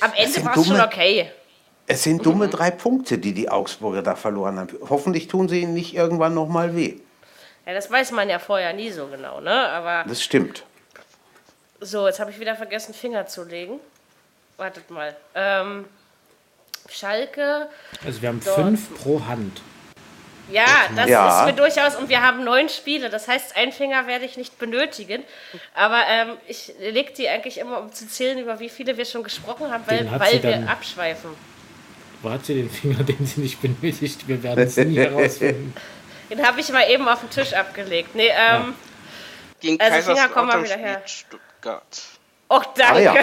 [0.00, 1.30] am Ende war es schon okay.
[1.88, 4.76] Es sind dumme drei Punkte, die die Augsburger da verloren haben.
[4.88, 6.98] Hoffentlich tun sie ihnen nicht irgendwann noch mal weh.
[7.64, 9.68] Ja, das weiß man ja vorher nie so genau, ne?
[9.68, 10.64] Aber Das stimmt.
[11.80, 13.80] so, jetzt habe ich wieder vergessen, Finger zu legen.
[14.56, 15.16] Wartet mal.
[15.34, 15.84] Ähm,
[16.88, 17.68] Schalke.
[18.04, 18.56] Also wir haben Dort.
[18.56, 19.60] fünf pro Hand.
[20.50, 21.40] Ja, das Ja.
[21.40, 21.96] ist mir durchaus.
[21.96, 23.10] Und wir haben neun Spiele.
[23.10, 25.24] Das heißt, einen Finger werde ich nicht benötigen.
[25.74, 29.24] Aber ähm, ich lege die eigentlich immer, um zu zählen, über wie viele wir schon
[29.24, 31.30] gesprochen haben, weil, weil wir dann- abschweifen.
[32.22, 34.26] Wo hat sie den Finger, den sie nicht benötigt?
[34.28, 35.74] Wir werden es nie herausfinden.
[36.30, 38.14] Den habe ich mal eben auf den Tisch abgelegt.
[38.14, 38.74] Nee, ähm.
[39.60, 41.02] Gegen Also Finger kommen wir wieder her.
[41.06, 42.02] Stuttgart.
[42.48, 42.92] Oh, danke.
[42.94, 43.14] Ah, ja.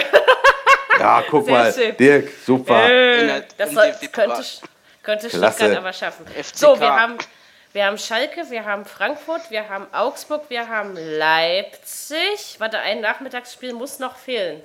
[0.98, 1.96] Ja, guck Sehr mal, schön.
[1.96, 2.88] Dirk, super.
[2.90, 4.60] Äh, Das soll, könnte, Vibra-
[5.04, 5.58] könnte Klasse.
[5.58, 6.26] Stuttgart aber schaffen.
[6.26, 6.56] FCK.
[6.56, 7.18] So, wir haben,
[7.72, 12.56] wir haben Schalke, wir haben Frankfurt, wir haben Augsburg, wir haben Leipzig.
[12.58, 14.62] Warte, ein Nachmittagsspiel muss noch fehlen.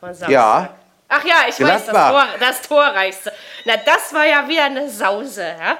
[0.00, 0.30] Von Samstag.
[0.30, 0.74] Ja,
[1.08, 2.28] Ach ja, ich weiß, das, Gladbach.
[2.28, 3.32] Tor, das Torreichste.
[3.64, 5.54] Na, das war ja wieder eine Sause.
[5.58, 5.78] Ja?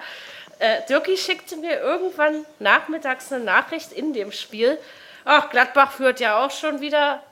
[0.59, 4.79] Äh, Dirki schickte mir irgendwann nachmittags eine Nachricht in dem Spiel.
[5.24, 7.22] Ach, Gladbach führt ja auch schon wieder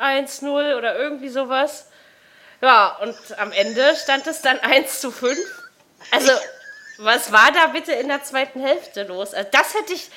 [0.00, 1.90] 1-0 oder irgendwie sowas.
[2.62, 5.36] Ja, und am Ende stand es dann 1 zu 5.
[6.10, 6.32] Also,
[6.98, 9.34] was war da bitte in der zweiten Hälfte los?
[9.34, 10.10] Also, das hätte ich.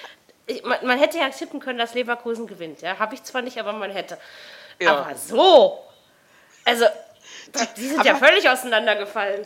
[0.47, 2.81] ich man, man hätte ja tippen können, dass Leverkusen gewinnt.
[2.81, 4.17] Ja, habe ich zwar nicht, aber man hätte.
[4.79, 4.97] Ja.
[4.97, 5.83] Aber so.
[6.65, 6.85] Also,
[7.77, 9.45] die sind ja Aber- völlig auseinandergefallen.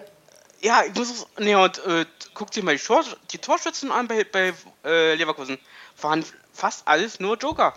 [0.61, 1.25] Ja, ich muss.
[1.37, 4.53] Nee, und äh, guck dir mal die, Tor, die Torschützen an bei, bei
[4.85, 5.57] äh, Leverkusen.
[6.01, 7.73] Waren fast alles nur Joker.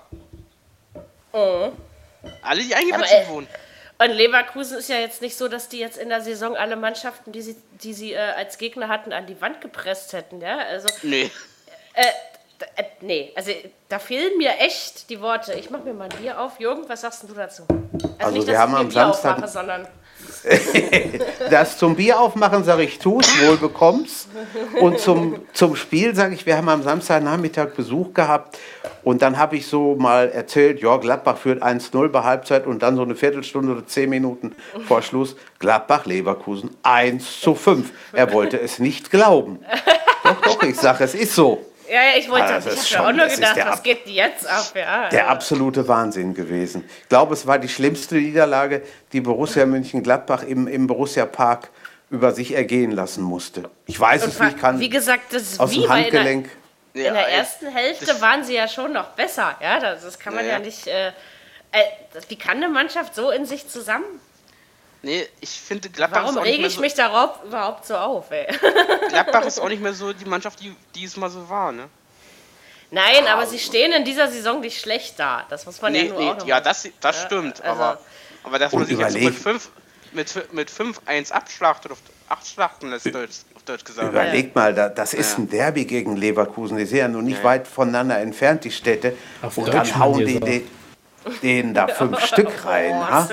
[1.32, 3.48] Alle, die eingewechselt äh, wurden.
[3.98, 7.32] Und Leverkusen ist ja jetzt nicht so, dass die jetzt in der Saison alle Mannschaften,
[7.32, 10.40] die sie, die sie äh, als Gegner hatten, an die Wand gepresst hätten.
[10.40, 10.58] Ja?
[10.58, 11.30] Also, Nee.
[11.94, 12.02] äh,
[12.76, 13.52] äh, nee, also
[13.88, 15.54] da fehlen mir echt die Worte.
[15.54, 16.60] Ich mache mir mal ein Bier auf.
[16.60, 17.62] Jürgen, was sagst du dazu?
[17.68, 19.88] Also, Also nicht, wir dass haben ich mir am ein Bier Samstag- aufmache, sondern
[21.50, 24.28] das zum Bier aufmachen sage ich, tu's, wohl bekomm's.
[24.80, 28.58] Und zum, zum Spiel sage ich, wir haben am Samstagnachmittag Besuch gehabt.
[29.02, 32.96] Und dann habe ich so mal erzählt, ja, Gladbach führt 1-0 bei Halbzeit und dann
[32.96, 34.54] so eine Viertelstunde oder zehn Minuten
[34.86, 37.90] vor Schluss, Gladbach-Leverkusen 1 zu 5.
[38.12, 39.58] Er wollte es nicht glauben.
[40.22, 41.64] Doch, doch, ich sage, es ist so.
[41.88, 42.84] Ja, ja, ich wollte Ah, das.
[42.84, 44.72] Ich habe auch nur gedacht, was geht jetzt ab?
[44.74, 45.26] Ja, Der ja.
[45.28, 46.84] absolute Wahnsinn gewesen.
[47.02, 51.70] Ich glaube, es war die schlimmste Niederlage, die Borussia Mönchengladbach im, im Borussia Park
[52.10, 53.70] über sich ergehen lassen musste.
[53.86, 56.10] Ich weiß Und es nicht, kann wie gesagt, das ist aus wie dem weil in
[56.10, 56.50] der, Handgelenk.
[56.94, 59.56] in der Ja, ersten Hälfte waren sie ja schon noch besser.
[59.60, 60.64] Ja, das, das kann man ja, Ja, ja.
[60.64, 60.86] nicht.
[60.86, 61.12] Äh, äh,
[62.28, 64.04] wie kann eine Mannschaft so in sich zusammen?
[65.02, 67.86] Nee, ich finde Gladbach Warum ist auch nicht rege mehr ich so, mich darauf überhaupt
[67.86, 68.30] so auf?
[68.30, 68.46] Ey?
[69.08, 71.88] Gladbach ist auch nicht mehr so die Mannschaft, die, die es mal so war, ne?
[72.90, 75.44] Nein, aber sie stehen in dieser Saison nicht schlecht da.
[75.48, 77.82] Das muss man Nee, ja nur nee, auch noch ja, das, das Ja, stimmt, also-
[77.82, 77.98] aber,
[78.44, 79.70] aber dass man sich jetzt so überleg- mit 5
[80.12, 84.08] mit, mit 5-1 abschlachtet, auf, abschlachten lässt, Deutsch, auf Deutsch gesagt.
[84.08, 86.78] Überlegt mal, da, das ist ein Derby gegen Leverkusen.
[86.78, 89.14] Die sind ja nun nicht weit voneinander entfernt, die Städte.
[89.42, 90.66] Auf Und Deutsch dann hauen die, die die
[91.42, 92.92] denen da fünf Stück rein.
[92.92, 93.28] Oh, ha?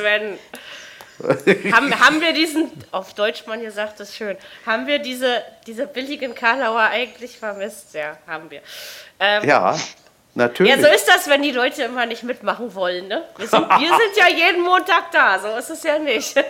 [1.72, 5.88] Haben, haben wir diesen, auf Deutsch man hier sagt es schön, haben wir diese, diese
[5.88, 7.94] billigen Karlauer eigentlich vermisst?
[7.94, 8.62] Ja, haben wir.
[9.20, 9.78] Ähm, Ja,
[10.36, 10.76] natürlich.
[10.76, 13.08] Ja, so ist das, wenn die Leute immer nicht mitmachen wollen.
[13.08, 13.24] Ne?
[13.38, 16.36] Wir, sind, wir sind ja jeden Montag da, so ist es ja nicht.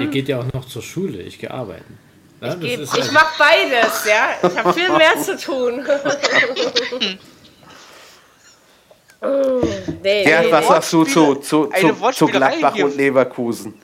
[0.00, 1.98] Ihr geht ja auch noch zur Schule, ich gehe arbeiten.
[2.42, 4.28] Ja, das Ich, ist ich also- mache beides, ja.
[4.50, 5.86] Ich habe viel mehr zu tun.
[9.24, 9.66] Oh,
[10.02, 13.74] nee, Gerd, was sagst du zu, zu, zu, zu Gladbach und Leverkusen?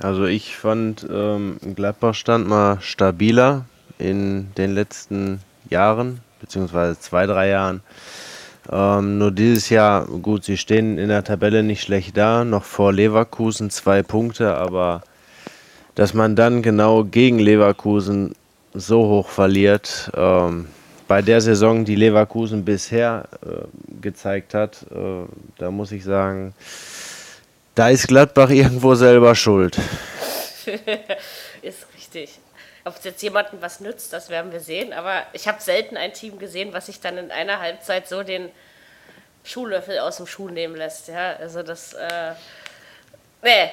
[0.00, 3.64] Also ich fand, ähm, Gladbach stand mal stabiler
[3.98, 7.82] in den letzten Jahren, beziehungsweise zwei, drei Jahren.
[8.70, 12.92] Ähm, nur dieses Jahr, gut, sie stehen in der Tabelle nicht schlecht da, noch vor
[12.92, 15.02] Leverkusen zwei Punkte, aber
[15.94, 18.34] dass man dann genau gegen Leverkusen
[18.72, 20.66] so hoch verliert, ähm,
[21.10, 23.66] bei der Saison, die Leverkusen bisher äh,
[24.00, 25.24] gezeigt hat, äh,
[25.58, 26.54] da muss ich sagen,
[27.74, 29.76] da ist Gladbach irgendwo selber schuld.
[31.62, 32.38] Ist richtig.
[32.84, 34.92] Ob es jetzt jemandem was nützt, das werden wir sehen.
[34.92, 38.48] Aber ich habe selten ein Team gesehen, was sich dann in einer Halbzeit so den
[39.42, 41.08] Schuhlöffel aus dem Schuh nehmen lässt.
[41.08, 41.92] Ja, also das.
[41.94, 42.34] Äh,
[43.42, 43.70] nee,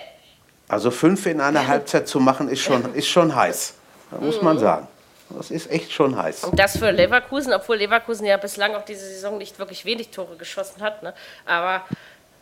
[0.70, 3.76] Also fünf in einer Halbzeit zu machen, ist schon, ist schon heiß.
[4.20, 4.44] Muss Mhm.
[4.46, 4.88] man sagen.
[5.30, 6.46] Das ist echt schon heiß.
[6.46, 10.36] Und das für Leverkusen, obwohl Leverkusen ja bislang auch diese Saison nicht wirklich wenig Tore
[10.38, 11.04] geschossen hat.
[11.04, 11.14] Ne?
[11.46, 11.84] Aber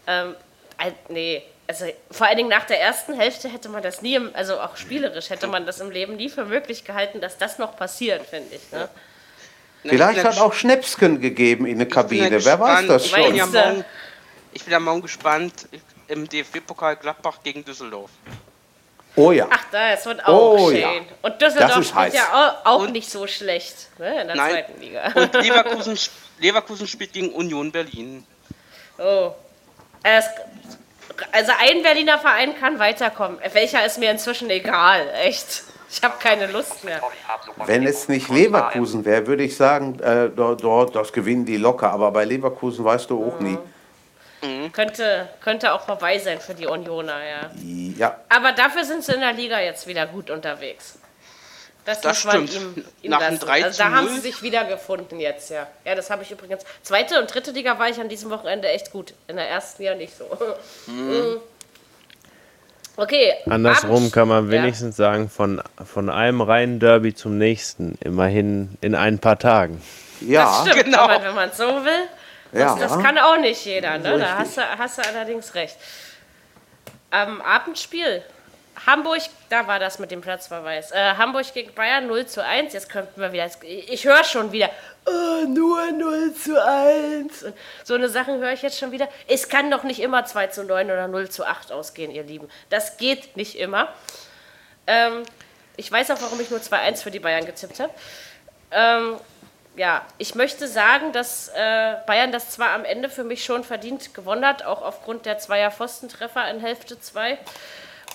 [0.07, 0.36] ähm,
[0.77, 4.29] äh, nee, also vor allen Dingen nach der ersten Hälfte hätte man das nie, im,
[4.33, 7.75] also auch spielerisch hätte man das im Leben nie für möglich gehalten, dass das noch
[7.75, 8.71] passiert, finde ich.
[8.71, 8.88] Ne?
[9.83, 12.43] Vielleicht hat auch Schnäpsken gegeben in der Kabine.
[12.43, 13.36] Wer weiß das Ich bin, schon?
[13.36, 13.86] ja morgen,
[14.53, 15.67] ich bin ja morgen gespannt
[16.07, 18.11] im DFB-Pokal Gladbach gegen Düsseldorf.
[19.18, 19.47] Oh ja.
[19.49, 20.80] Ach, das wird auch Oh, schön.
[20.82, 20.89] ja.
[21.22, 22.13] Und Düsseldorf Das ist spielt heiß.
[22.13, 24.51] ja auch, auch nicht so schlecht ne, in der Nein.
[24.51, 25.11] zweiten Liga.
[25.16, 25.97] Und Leverkusen,
[26.39, 28.26] Leverkusen spielt gegen Union Berlin.
[28.97, 29.32] Oh.
[30.03, 30.26] Es,
[31.32, 33.39] also ein Berliner Verein kann weiterkommen.
[33.53, 35.63] Welcher ist mir inzwischen egal, echt.
[35.89, 36.99] Ich habe keine Lust mehr.
[37.66, 41.89] Wenn es nicht Leverkusen wäre, würde ich sagen, äh, dort, dort, das gewinnen die locker.
[41.91, 43.57] Aber bei Leverkusen weißt du auch nie.
[44.74, 47.52] Könnte, könnte auch vorbei sein für die Unioner, ja.
[47.98, 50.98] Ja, Aber dafür sind sie in der Liga jetzt wieder gut unterwegs.
[51.86, 52.78] Das, Das muss man stimmt.
[52.78, 53.46] ihm, ihm Nach dem lassen.
[53.46, 54.16] 3 Also da haben 0.
[54.16, 55.68] sie sich wiedergefunden jetzt, ja.
[55.86, 56.64] Ja, das habe ich übrigens.
[56.82, 59.14] Zweite und dritte Liga war ich an diesem Wochenende echt gut.
[59.28, 60.26] In der ersten ja nicht so.
[60.88, 61.38] Mhm.
[62.98, 63.34] Okay.
[63.50, 64.52] Andersrum Abends- kann man Ja.
[64.52, 69.82] wenigstens sagen, von, von einem reinen Derby zum nächsten, immerhin in ein paar Tagen.
[70.22, 70.46] ja.
[70.46, 71.00] Das stimmt, Genau.
[71.02, 72.08] aber wenn man es so will.
[72.56, 72.76] Ja.
[72.76, 74.18] Das, das kann auch nicht jeder, ne?
[74.18, 75.78] Da hast du, hast du allerdings recht.
[77.12, 78.24] Am Abendspiel.
[78.86, 80.91] Hamburg, da war das mit dem Platzverweis.
[80.91, 82.74] Äh, Hamburg gegen Bayern 0 zu 1.
[82.74, 83.49] Jetzt könnten wir wieder.
[83.64, 84.70] Ich höre schon wieder.
[85.06, 87.43] Oh, nur 0 zu 1.
[87.43, 87.53] Und
[87.84, 89.08] so eine Sachen höre ich jetzt schon wieder.
[89.28, 92.49] Es kann doch nicht immer 2 zu 9 oder 0 zu 8 ausgehen, ihr Lieben.
[92.70, 93.89] Das geht nicht immer.
[94.88, 95.24] Ähm,
[95.78, 97.93] ich weiß auch, warum ich nur 2-1 für die Bayern getippt habe.
[98.72, 99.16] Ähm,
[99.76, 104.13] ja, ich möchte sagen, dass äh, Bayern das zwar am Ende für mich schon verdient
[104.13, 107.38] gewonnen hat, auch aufgrund der zweier Pfostentreffer in Hälfte 2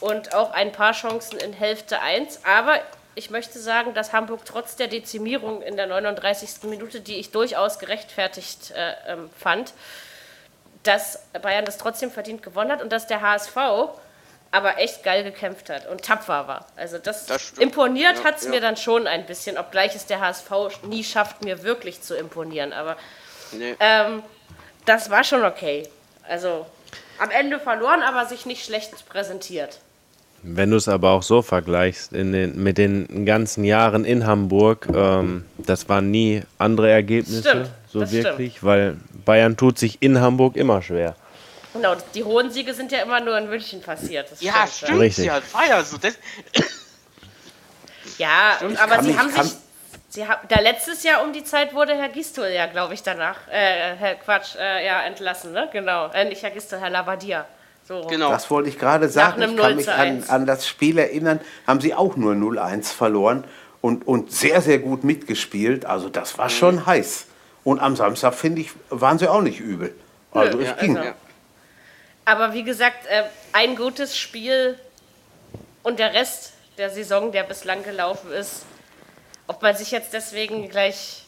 [0.00, 2.78] und auch ein paar Chancen in Hälfte 1, aber
[3.14, 6.62] ich möchte sagen, dass Hamburg trotz der Dezimierung in der 39.
[6.64, 9.74] Minute, die ich durchaus gerechtfertigt äh, ähm, fand,
[10.84, 13.56] dass Bayern das trotzdem verdient gewonnen hat und dass der HSV
[14.53, 16.66] aber echt geil gekämpft hat und tapfer war.
[16.76, 17.62] Also das, Das stimmt.
[17.62, 18.51] imponiert Ja, hat es ja.
[18.51, 20.51] mir dann schon ein bisschen, obgleich es der HSV
[20.88, 22.72] nie schafft, mir wirklich zu imponieren.
[22.72, 22.96] Aber
[23.53, 23.74] Nee.
[23.80, 24.22] ähm,
[24.86, 25.88] das war schon okay.
[26.28, 26.66] Also
[27.18, 29.80] am Ende verloren, aber sich nicht schlecht präsentiert.
[30.42, 34.88] Wenn du es aber auch so vergleichst, in den, mit den ganzen Jahren in Hamburg,
[34.94, 38.96] ähm, das waren nie andere Ergebnisse, Stimmt, so wirklich, weil
[39.26, 41.14] Bayern tut sich in Hamburg immer schwer.
[41.72, 44.30] Genau, die hohen Siege sind ja immer nur in München passiert.
[44.30, 45.00] Das Ja, stimmt, stimmt.
[45.00, 45.24] Richtig.
[45.26, 45.96] Ja, ja so.
[45.98, 46.14] Das,
[48.18, 49.52] Ja, aber kann sie haben sich.
[50.12, 53.36] Sie haben, da letztes Jahr um die Zeit wurde Herr Gistel ja, glaube ich, danach,
[53.48, 55.68] äh, Herr Quatsch, äh, ja, entlassen, ne?
[55.72, 56.08] Genau.
[56.12, 57.46] Äh, nicht Herr Gistel, Herr Labadia.
[57.86, 58.30] So genau.
[58.30, 59.40] Das wollte ich gerade sagen.
[59.40, 60.30] Ich kann 0 mich an, 1.
[60.30, 61.38] an das Spiel erinnern.
[61.64, 63.44] Haben sie auch nur 0-1 verloren
[63.80, 65.86] und, und sehr, sehr gut mitgespielt.
[65.86, 66.50] Also das war Mhm.
[66.50, 67.26] schon heiß.
[67.62, 69.94] Und am Samstag, finde ich, waren sie auch nicht übel.
[70.32, 70.98] Also Nö, es ja, ging.
[70.98, 71.10] also-
[72.31, 74.78] Aber wie gesagt, äh, ein gutes Spiel
[75.83, 78.62] und der Rest der Saison, der bislang gelaufen ist,
[79.49, 81.24] ob man sich jetzt deswegen gleich,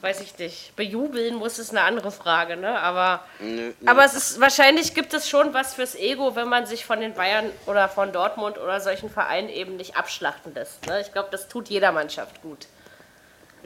[0.00, 2.80] weiß ich nicht, bejubeln muss, ist eine andere Frage, ne?
[2.80, 3.90] Aber, Nö, nö.
[3.90, 7.12] aber es ist, wahrscheinlich gibt es schon was fürs Ego, wenn man sich von den
[7.12, 10.86] Bayern oder von Dortmund oder solchen Vereinen eben nicht abschlachten lässt.
[10.86, 11.02] Ne?
[11.02, 12.68] Ich glaube, das tut jeder Mannschaft gut.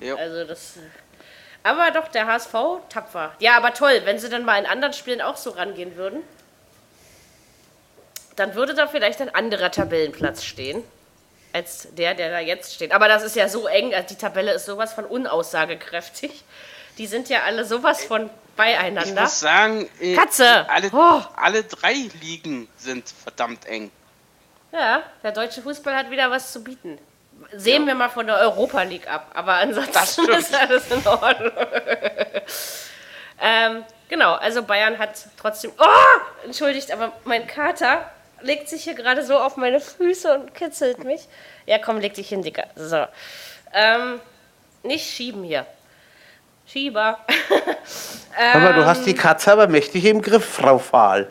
[0.00, 0.16] Ja.
[0.16, 0.74] Also das.
[1.62, 2.52] Aber doch, der HSV
[2.88, 3.32] tapfer.
[3.40, 6.22] Ja, aber toll, wenn sie dann mal in anderen Spielen auch so rangehen würden,
[8.36, 10.82] dann würde da vielleicht ein anderer Tabellenplatz stehen,
[11.52, 12.92] als der, der da jetzt steht.
[12.92, 16.44] Aber das ist ja so eng, also die Tabelle ist sowas von unaussagekräftig.
[16.98, 19.22] Die sind ja alle sowas von Ich beieinander.
[19.22, 20.68] muss sagen, äh, Katze!
[20.68, 21.20] Alle, Oh.
[21.36, 23.90] alle drei Ligen sind verdammt eng.
[24.72, 26.98] Ja, der deutsche Fußball hat wieder was zu bieten.
[27.52, 31.52] Sehen wir mal von der Europa League ab, aber ansonsten ist alles in Ordnung.
[33.40, 35.10] ähm, genau, also Bayern hat
[35.40, 35.72] trotzdem.
[35.78, 36.44] Oh!
[36.44, 38.10] Entschuldigt, aber mein Kater
[38.40, 41.22] legt sich hier gerade so auf meine Füße und kitzelt mich.
[41.66, 42.64] Ja, komm, leg dich hin, Dicker.
[42.76, 43.06] So.
[43.72, 44.20] Ähm,
[44.82, 45.66] nicht schieben hier.
[46.66, 47.18] Schieber.
[48.52, 48.86] Aber du Ähm.
[48.86, 51.28] hast die Katze aber mächtig im Griff, Frau Fahl.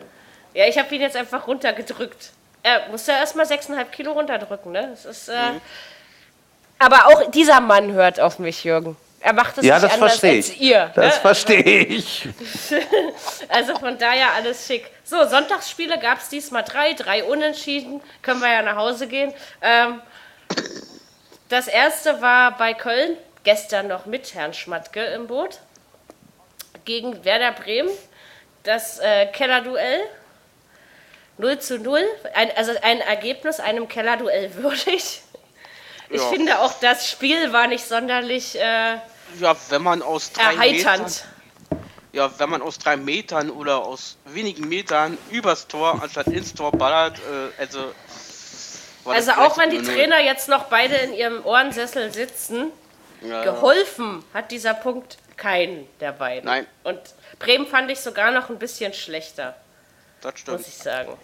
[0.52, 2.30] Ja, ich habe ihn jetzt einfach runtergedrückt.
[2.64, 4.88] Er musste erst mal 6,5 Kilo runterdrücken, ne?
[4.90, 5.34] Das ist, äh
[6.78, 8.96] Aber auch dieser Mann hört auf mich, Jürgen.
[9.20, 10.92] Er macht es Ja, nicht das anders verstehe als ihr.
[10.94, 11.20] Das ne?
[11.20, 12.28] verstehe ich.
[13.48, 14.86] Also von daher alles schick.
[15.04, 18.00] So, Sonntagsspiele gab es diesmal drei, drei Unentschieden.
[18.22, 19.32] Können wir ja nach Hause gehen.
[19.62, 20.00] Ähm,
[21.48, 25.58] das erste war bei Köln, gestern noch mit Herrn Schmatke im Boot,
[26.84, 27.90] gegen Werder Bremen.
[28.64, 30.00] Das äh, Kellerduell.
[31.38, 32.00] 0 zu 0.
[32.34, 35.22] Ein, also ein Ergebnis einem Kellerduell würdig.
[36.10, 36.28] Ich Ja.
[36.28, 38.94] finde auch, das Spiel war nicht sonderlich äh,
[39.40, 41.24] Ja, wenn man aus drei erheiternd.
[41.70, 46.54] Metern, ja, wenn man aus drei Metern oder aus wenigen Metern übers Tor anstatt ins
[46.54, 47.92] Tor ballert, äh, also.
[49.04, 49.84] Also auch wenn die 0-0.
[49.94, 52.70] Trainer jetzt noch beide in ihrem Ohrensessel sitzen,
[53.22, 56.44] Ja, geholfen hat dieser Punkt keinen der beiden.
[56.46, 56.66] Nein.
[56.84, 57.00] Und
[57.38, 59.54] Bremen fand ich sogar noch ein bisschen schlechter,
[60.20, 60.58] Das stimmt.
[60.58, 61.16] muss ich sagen.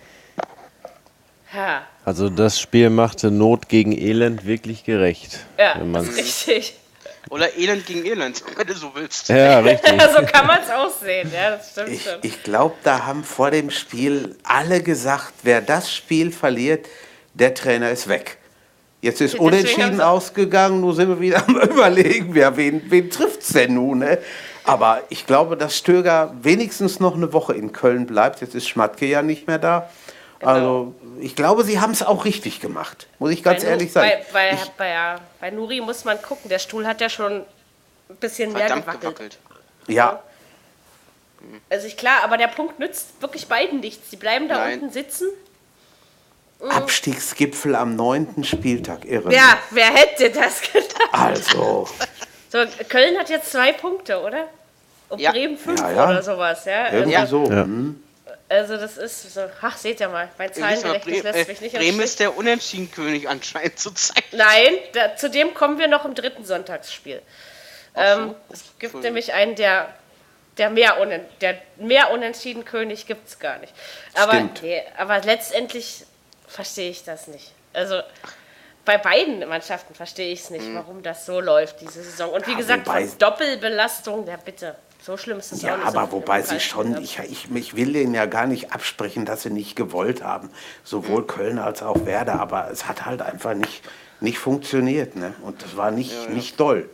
[2.05, 5.41] Also das Spiel machte Not gegen Elend wirklich gerecht.
[5.59, 6.79] ja wenn man's- ist richtig.
[7.31, 9.29] Oder Elend gegen Elend, wenn du so willst.
[9.31, 9.93] Ja, richtig.
[10.17, 12.19] so kann man es aussehen, ja, das stimmt Ich, schon.
[12.23, 16.87] ich glaube, da haben vor dem Spiel alle gesagt, wer das Spiel verliert,
[17.33, 18.37] der Trainer ist weg.
[19.01, 23.41] Jetzt ist Deswegen unentschieden ausgegangen, nun sind wir wieder am Überlegen, wer, wen, wen trifft
[23.43, 23.99] es denn nun?
[24.01, 24.19] Ne?
[24.65, 28.41] Aber ich glaube, dass Stöger wenigstens noch eine Woche in Köln bleibt.
[28.43, 29.91] Jetzt ist Schmatke ja nicht mehr da.
[30.41, 30.51] Genau.
[30.53, 34.11] Also ich glaube, sie haben es auch richtig gemacht, muss ich ganz bei, ehrlich sagen.
[34.33, 37.45] Bei, bei, ich, bei, bei Nuri muss man gucken, der Stuhl hat ja schon
[38.11, 39.01] ein bisschen mehr gewackelt.
[39.01, 39.39] gewackelt.
[39.87, 40.23] ja,
[41.71, 44.11] Also ich klar, aber der Punkt nützt wirklich beiden nichts.
[44.11, 44.81] Die bleiben da Nein.
[44.81, 45.29] unten sitzen.
[46.69, 49.33] Abstiegsgipfel am neunten Spieltag, irre.
[49.33, 50.95] Ja, wer hätte das gedacht?
[51.13, 51.89] Also,
[52.51, 52.59] So,
[52.89, 54.47] Köln hat jetzt zwei Punkte, oder?
[55.09, 55.33] Und Ja.
[55.33, 56.05] Bremen fünf Ja, ja.
[56.09, 56.93] oder sowas, ja.
[56.93, 57.51] irgendwie Also, so.
[57.51, 58.03] hm.
[58.49, 61.81] Also das ist so, ach, seht ihr mal, mein Bremen, lässt äh, mich nicht im
[61.81, 64.25] Bremen ist der Unentschieden-König anscheinend zurzeit.
[64.33, 67.23] Nein, da, zu dem kommen wir noch im dritten Sonntagsspiel.
[67.97, 69.89] Ähm, es gibt nämlich einen, der,
[70.59, 73.73] der mehr, unen, der mehr unentschieden König gibt es gar nicht.
[74.15, 76.05] Aber, nee, aber letztendlich
[76.47, 77.53] verstehe ich das nicht.
[77.73, 78.03] Also
[78.85, 82.31] bei beiden Mannschaften verstehe ich es nicht, warum das so läuft diese Saison.
[82.31, 85.91] Und wie Ja, gesagt, von Doppelbelastung, ja bitte, so schlimm ist es Ja, auch nicht.
[85.93, 89.27] so aber viel wobei sie schon, ich, ich, ich will denen ja gar nicht absprechen,
[89.27, 90.51] dass sie nicht gewollt haben.
[90.83, 93.83] Sowohl Köln als auch Werder, aber es hat halt einfach nicht,
[94.21, 95.15] nicht funktioniert.
[95.17, 95.35] Ne?
[95.43, 96.89] Und das war nicht, nicht doll.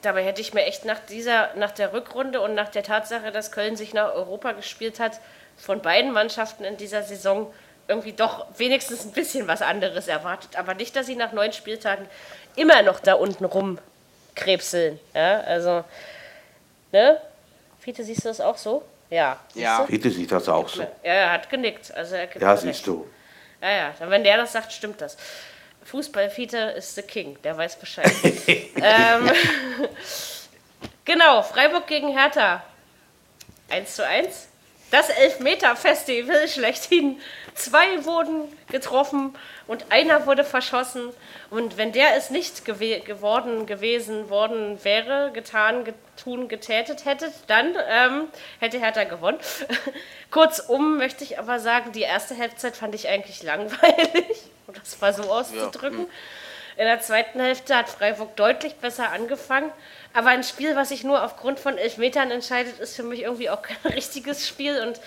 [0.00, 3.52] Dabei hätte ich mir echt nach dieser, nach der Rückrunde und nach der Tatsache, dass
[3.52, 5.20] Köln sich nach Europa gespielt hat,
[5.58, 7.52] von beiden Mannschaften in dieser Saison
[7.86, 10.56] irgendwie doch wenigstens ein bisschen was anderes erwartet.
[10.56, 12.06] Aber nicht, dass sie nach neun Spieltagen
[12.56, 14.98] immer noch da unten rumkrebseln.
[15.14, 15.84] Ja, also,
[16.92, 17.20] ne?
[17.80, 18.82] Fiete, siehst du das auch so?
[19.08, 19.38] Ja.
[19.48, 19.78] siehst Ja.
[19.80, 19.86] du?
[19.86, 20.82] Fiete sieht das auch so.
[20.82, 21.92] Ja, er hat genickt.
[21.94, 22.86] Also er gibt Ja, mir siehst recht.
[22.86, 23.06] du.
[23.60, 25.16] Ja, ja, wenn der das sagt, stimmt das.
[25.84, 28.12] Fußballfiete ist the King, der weiß Bescheid.
[28.76, 29.30] ähm,
[31.04, 32.62] genau, Freiburg gegen Hertha.
[33.70, 34.48] 1 zu 1.
[34.90, 37.20] Das Elfmeter-Festival schlechthin.
[37.54, 39.36] Zwei wurden getroffen
[39.68, 41.10] und einer wurde verschossen.
[41.50, 47.76] Und wenn der es nicht gewe geworden gewesen worden wäre, getan, getun, getätet hätte, dann
[47.88, 48.28] ähm,
[48.58, 49.38] hätte Hertha gewonnen.
[50.30, 55.14] Kurzum möchte ich aber sagen, die erste Halbzeit fand ich eigentlich langweilig, um das mal
[55.14, 56.06] so auszudrücken.
[56.76, 59.70] In der zweiten Hälfte hat Freiburg deutlich besser angefangen.
[60.12, 63.62] Aber ein Spiel, was sich nur aufgrund von Elfmetern entscheidet, ist für mich irgendwie auch
[63.62, 64.80] kein richtiges Spiel.
[64.82, 65.00] Und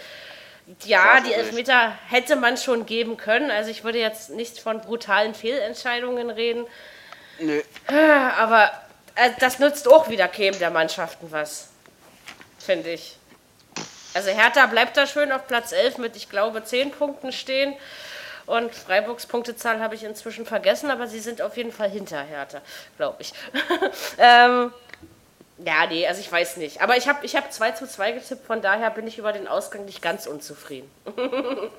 [0.85, 3.51] ja, die Elfmeter hätte man schon geben können.
[3.51, 6.65] Also ich würde jetzt nicht von brutalen Fehlentscheidungen reden.
[7.39, 7.61] Nö.
[8.37, 8.71] Aber
[9.15, 11.69] äh, das nützt auch wieder keinem der Mannschaften was.
[12.59, 13.17] Finde ich.
[14.13, 17.75] Also Hertha bleibt da schön auf Platz 11 mit, ich glaube, 10 Punkten stehen.
[18.45, 22.61] Und Freiburgs Punktezahl habe ich inzwischen vergessen, aber sie sind auf jeden Fall hinter Hertha,
[22.97, 23.33] glaube ich.
[24.17, 24.73] ähm,
[25.57, 26.81] ja, nee, also ich weiß nicht.
[26.81, 29.47] Aber ich habe ich hab 2 zu 2 getippt, von daher bin ich über den
[29.47, 30.89] Ausgang nicht ganz unzufrieden.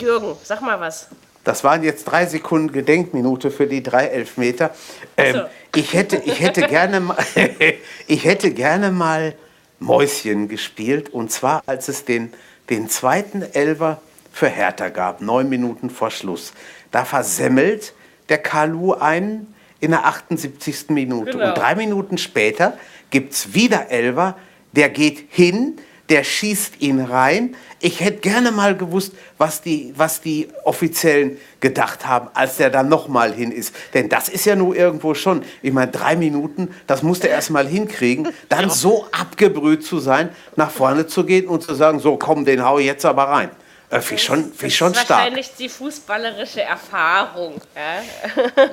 [0.00, 1.08] Jürgen, sag mal was.
[1.44, 4.74] Das waren jetzt drei Sekunden Gedenkminute für die drei Elfmeter.
[5.16, 5.44] Ähm, so.
[5.76, 7.16] ich, hätte, ich, hätte gerne mal,
[8.08, 9.34] ich hätte gerne mal
[9.78, 11.10] Mäuschen gespielt.
[11.10, 12.32] Und zwar, als es den,
[12.68, 14.02] den zweiten Elfer
[14.32, 16.52] für Hertha gab, neun Minuten vor Schluss.
[16.90, 17.94] Da versemmelt
[18.28, 20.90] der Kalu einen in der 78.
[20.90, 21.32] Minute.
[21.32, 21.48] Genau.
[21.48, 22.76] Und drei Minuten später
[23.10, 24.36] gibt es wieder Elfer,
[24.72, 27.56] der geht hin, der schießt ihn rein.
[27.80, 32.88] Ich hätte gerne mal gewusst, was die, was die Offiziellen gedacht haben, als der dann
[32.88, 33.74] nochmal hin ist.
[33.92, 37.50] Denn das ist ja nur irgendwo schon, ich meine, drei Minuten, das musste er erst
[37.50, 42.16] mal hinkriegen, dann so abgebrüht zu sein, nach vorne zu gehen und zu sagen, so
[42.16, 43.50] komm, den hau ich jetzt aber rein.
[43.88, 45.20] Äh, Finde ich schon, find ich schon das ist stark.
[45.20, 47.60] wahrscheinlich die fußballerische Erfahrung.
[47.74, 48.02] Ja?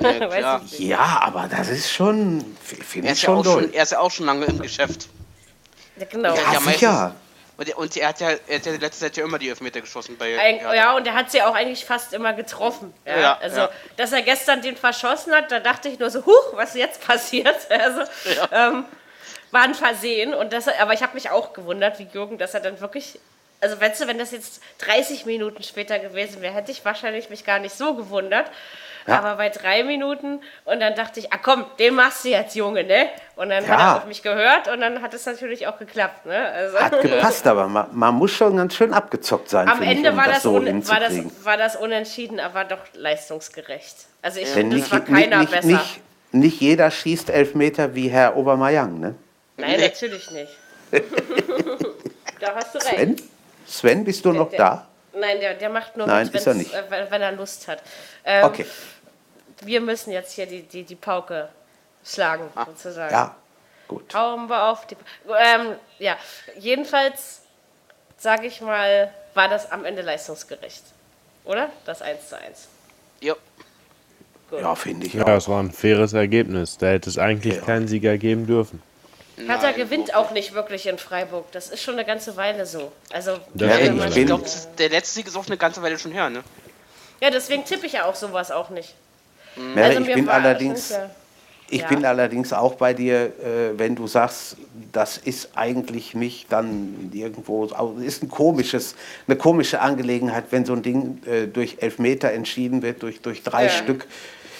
[0.00, 0.62] Ja, klar.
[0.78, 4.00] Ja, aber das ist schon, finde Er ich ist, ja schon schon, er ist ja
[4.00, 5.08] auch schon lange im Geschäft.
[5.96, 6.34] Ja, genau.
[6.34, 7.14] Ja, ja, meistens- sicher.
[7.56, 9.80] Und er, und er hat ja, er hat ja letzte Zeit ja immer die Elfmeter
[9.80, 12.92] geschossen bei Eig ja, und er hat sie auch eigentlich fast immer getroffen.
[13.06, 13.20] Ja?
[13.20, 13.70] Ja, also, ja.
[13.96, 17.54] dass er gestern den verschossen hat, da dachte ich nur so, huch, was jetzt passiert?
[17.70, 18.00] Also,
[18.50, 18.84] ähm,
[19.52, 20.34] war ein Versehen.
[20.34, 23.20] Und das, aber ich habe mich auch gewundert, wie Jürgen, dass er dann wirklich.
[23.64, 27.46] Also, weißt du, wenn das jetzt 30 Minuten später gewesen wäre, hätte ich wahrscheinlich mich
[27.46, 28.46] gar nicht so gewundert.
[29.06, 29.18] Ja.
[29.18, 32.84] aber bei drei Minuten und dann dachte ich, ah komm, den machst du jetzt, Junge,
[32.84, 33.06] ne?
[33.36, 33.92] Und dann hat Ja.
[33.92, 36.34] er auf mich gehört und dann hat es natürlich auch geklappt, ne?
[36.48, 39.98] Also, Hat gepasst, aber man, man muss schon ganz schön abgezockt sein, am finde ich,
[39.98, 43.94] Ende um war, das das so un, war, das, war das unentschieden, aber doch leistungsgerecht.
[44.22, 45.66] Also ich finde, nicht, es war nicht, keiner nicht, besser.
[45.66, 46.00] nicht,
[46.32, 49.14] nicht jeder schießt Elfmeter wie Herr Obermayang, ne?
[49.58, 50.52] Nein, natürlich nicht.
[52.40, 52.88] da hast du recht.
[52.94, 53.16] Sven?
[53.66, 54.88] Sven, bist du noch der- da?
[55.16, 56.74] Nein, der, der macht nur Nein, mit, ist er nicht.
[56.74, 57.82] äh, wenn, er Lust hat.
[58.24, 58.66] Ähm, Okay,
[59.62, 61.48] Wir müssen jetzt hier die, die, die Pauke
[62.04, 63.14] schlagen, sozusagen.
[63.14, 63.36] Ah, ja,
[63.88, 64.12] gut.
[64.14, 64.96] Hauen wir auf die.
[65.28, 66.16] Ähm, ja,
[66.58, 67.42] jedenfalls,
[68.18, 70.82] sage ich mal, war das am Ende leistungsgerecht.
[71.44, 71.68] Oder?
[71.84, 72.68] Das 1 zu 1.
[73.20, 73.34] Ja.
[74.50, 75.28] Ja, finde ich Ja, auch.
[75.36, 76.76] es war ein faires Ergebnis.
[76.78, 77.62] Da hätte es eigentlich Ja.
[77.62, 78.82] keinen Sieger geben dürfen.
[79.36, 81.50] Hertha gewinnt auch nicht wirklich in Freiburg.
[81.52, 82.92] Das ist schon eine ganze Weile so.
[83.12, 84.44] Also, Ja, ich glaube,
[84.78, 86.42] der letzte Sieg ist auch eine ganze Weile schon her, ne?
[87.20, 88.94] ja, deswegen tippe ich ja auch sowas auch nicht.
[89.56, 91.10] Merle, Also ich bin allerdings, ja.
[91.70, 91.88] ich Ja.
[91.88, 94.56] bin allerdings auch bei dir, äh, wenn du sagst,
[94.92, 97.64] das ist eigentlich nicht dann irgendwo,
[98.00, 98.94] ist ein komisches,
[99.26, 103.64] eine komische Angelegenheit, wenn so ein Ding äh, durch Elfmeter entschieden wird, durch, durch drei
[103.64, 103.68] Ja.
[103.70, 104.06] Stück.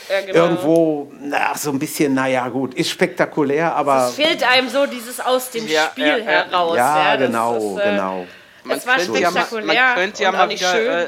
[0.09, 0.39] Ja, genau.
[0.39, 5.19] Irgendwo, na, so ein bisschen, naja, gut, ist spektakulär, aber Es fehlt einem so dieses
[5.21, 6.25] aus dem Ja, Spiel ja, ja.
[6.25, 6.77] heraus.
[6.77, 8.27] ja, genau, ist, äh, genau.
[8.69, 10.91] Es war könnte ja spektakulär man könnte ja mal wieder, schön.
[10.91, 11.07] äh,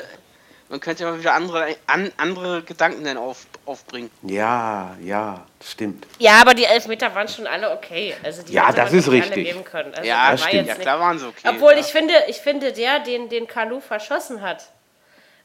[0.69, 4.11] man könnte ja mal wieder andere, an, andere Gedanken dann auf, aufbringen.
[4.23, 6.07] Ja, ja, stimmt.
[6.19, 8.15] Ja, aber die Elfmeter waren schon alle okay.
[8.23, 9.45] Also die Ja, hätte das man ist richtig.
[9.47, 9.95] Geben können.
[9.95, 10.67] Also Ja, da das war stimmt.
[10.69, 11.49] jetzt Ja, klar waren sie okay.
[11.49, 11.79] Obwohl ja.
[11.81, 14.67] ich finde, ich finde, der, den, den Kalu verschossen hat,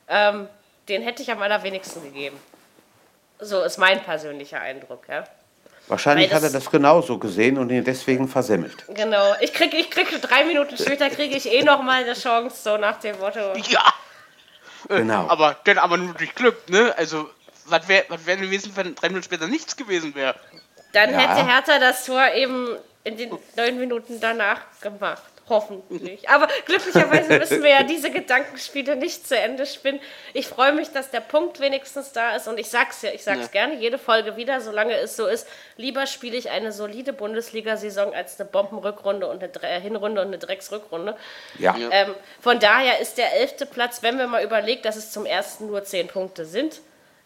[0.07, 0.47] ähm,
[0.89, 2.37] den hätte ich am allerwenigsten gegeben.
[3.41, 5.23] So ist mein persönlicher Eindruck, ja.
[5.87, 8.85] Wahrscheinlich hat er das- genauso gesehen und ihn deswegen versemmelt.
[8.89, 9.33] Genau.
[9.41, 12.77] Ich kriege ich krieg drei Minuten später kriege ich eh noch mal eine Chance, so
[12.77, 13.53] nach dem Motto.
[13.67, 13.83] Ja,
[14.87, 15.27] Genau.
[15.27, 16.93] aber dann aber nur durch Glück, ne?
[16.97, 17.29] Also,
[17.65, 20.35] was wäre was wär gewesen, wenn drei Minuten später nichts gewesen wäre?
[20.93, 21.17] Dann Ja.
[21.19, 25.23] hätte Hertha das Tor eben in den neun Minuten danach gemacht.
[25.49, 26.29] Hoffentlich.
[26.29, 29.99] Aber glücklicherweise müssen wir ja diese Gedankenspiele nicht zu Ende spinnen.
[30.33, 32.47] Ich freue mich, dass der Punkt wenigstens da ist.
[32.47, 33.47] Und ich sag's ja, ich sag's Ja.
[33.47, 35.47] gerne jede Folge wieder, solange es so ist.
[35.75, 40.37] Lieber spiele ich eine solide Bundesliga-Saison als eine Bombenrückrunde und eine Dre- Hinrunde und eine
[40.37, 41.17] Drecksrückrunde.
[41.59, 41.75] Ja.
[41.75, 41.89] Ja.
[41.91, 45.67] Ähm, von daher ist der elfte Platz, wenn wir mal überlegt, dass es zum ersten
[45.67, 46.79] nur zehn Punkte sind,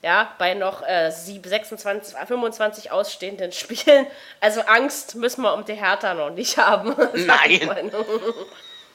[0.06, 4.06] ja, bei noch äh, sieb- 26, 25 ausstehenden Spielen.
[4.40, 6.96] Also Angst müssen wir um die Hertha noch nicht haben.
[7.14, 7.66] Nein.
[7.66, 7.92] mal.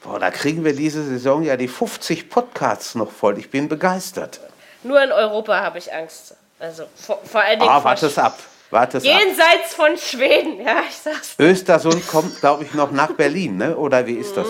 [0.04, 3.38] Boah, da kriegen wir diese Saison ja die 50 Podcasts noch voll.
[3.40, 4.38] Ich bin begeistert.
[4.84, 6.36] Nur in Europa habe ich Angst.
[6.61, 8.38] Also vor, vor allen Dingen Ah, warte es ab.
[8.70, 9.11] Warte es ab.
[9.11, 10.61] jenseits von Schweden.
[10.64, 11.34] Ja, ich sag's.
[11.40, 13.76] Östersund kommt, glaube ich, noch nach Berlin, ne?
[13.76, 14.46] oder wie ist das?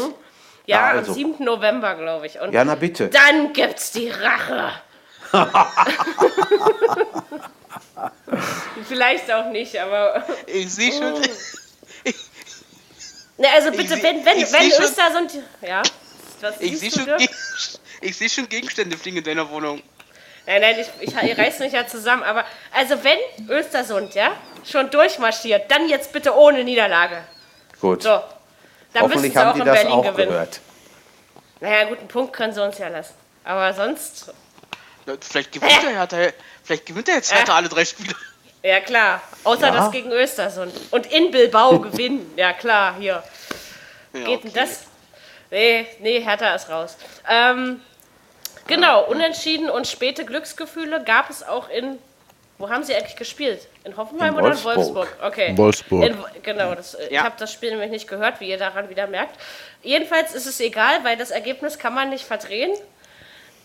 [0.67, 1.15] Ja, Ja, am also.
[1.15, 1.43] 7.
[1.43, 2.39] November, glaube ich.
[2.39, 3.09] Und Ja, na bitte.
[3.09, 4.71] dann gibt's die Rache.
[8.89, 10.25] Vielleicht auch nicht, aber.
[10.47, 11.15] Ich sehe schon.
[11.15, 11.21] Oh.
[13.39, 15.33] Ne, also bitte, seh- wenn, wenn, ich wenn schon- Östersund.
[15.63, 15.81] Ja.
[16.43, 17.19] Was Ich siehst sehe du, schon?
[17.19, 17.31] Geg-
[18.03, 19.83] ich seh schon Gegenstände fliegen in deiner Wohnung.
[20.47, 22.23] Nein, nein, ich, ich, ich reiß mich ja zusammen.
[22.23, 23.17] Aber also wenn
[23.49, 24.33] Östersund, ja,
[24.71, 27.25] schon durchmarschiert, dann jetzt bitte ohne Niederlage.
[27.81, 28.03] Gut.
[28.03, 28.11] So.
[28.11, 28.25] Dann
[28.93, 30.29] müssen Hoffentlich auch haben die in das Berlin auch gewinnen.
[30.33, 30.61] gehört.
[31.61, 33.15] Naja, guten Punkt können sie uns ja lassen.
[33.45, 34.35] Aber sonst, Na,
[35.21, 36.17] Vielleicht gewinnt der Hertha,
[36.65, 38.15] vielleicht gewinnt der jetzt Hertha alle drei Spiele.
[38.63, 39.21] ja klar.
[39.45, 39.75] Außer Ja.
[39.75, 40.73] das gegen Östersund.
[40.91, 42.33] Und in Bilbao gewinnen.
[42.37, 43.23] Ja klar, hier.
[44.13, 44.61] Ja, Geht denn okay.
[44.61, 44.83] das?
[45.51, 46.97] Nee, nee, Hertha ist raus.
[47.29, 47.81] Ähm,
[48.67, 51.99] genau, unentschieden und späte Glücksgefühle gab es auch in.
[52.59, 53.67] Wo haben sie eigentlich gespielt?
[53.85, 54.77] In Hoffenheim In oder in Wolfsburg.
[54.77, 55.17] Wolfsburg?
[55.23, 55.57] Okay.
[55.57, 56.05] Wolfsburg.
[56.05, 57.23] In, genau, das, ich Ja.
[57.25, 59.35] habe das Spiel nämlich nicht gehört, wie ihr daran wieder merkt.
[59.83, 62.71] Jedenfalls ist es egal, weil das Ergebnis kann man nicht verdrehen.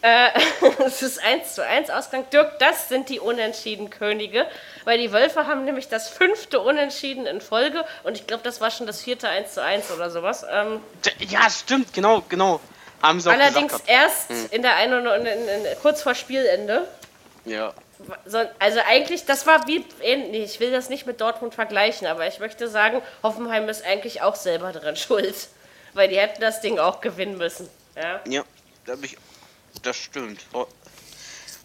[0.01, 0.29] Äh,
[0.85, 2.29] es ist 1 zu 1 Ausgang.
[2.29, 4.45] Dirk, das sind die unentschieden Könige,
[4.83, 8.71] weil die Wölfe haben nämlich das fünfte Unentschieden in Folge und ich glaube, das war
[8.71, 10.45] schon das vierte 1 zu 1 oder sowas.
[10.51, 10.81] Ähm,
[11.19, 12.59] Ja, stimmt, genau, genau.
[13.01, 13.89] Allerdings gesagt.
[13.89, 16.87] erst in der einen und in, in, kurz vor Spielende.
[17.45, 17.73] Ja.
[18.25, 20.43] So, also eigentlich, das war wie, ähnlich.
[20.55, 24.35] ich will das nicht mit Dortmund vergleichen, aber ich möchte sagen, Hoffenheim ist eigentlich auch
[24.35, 25.47] selber dran schuld,
[25.93, 27.69] weil die hätten das Ding auch gewinnen müssen.
[27.95, 28.19] Ja.
[28.27, 28.43] Ja,
[28.85, 29.17] da hab ich,
[29.83, 30.41] das stimmt.
[30.53, 30.67] Ho-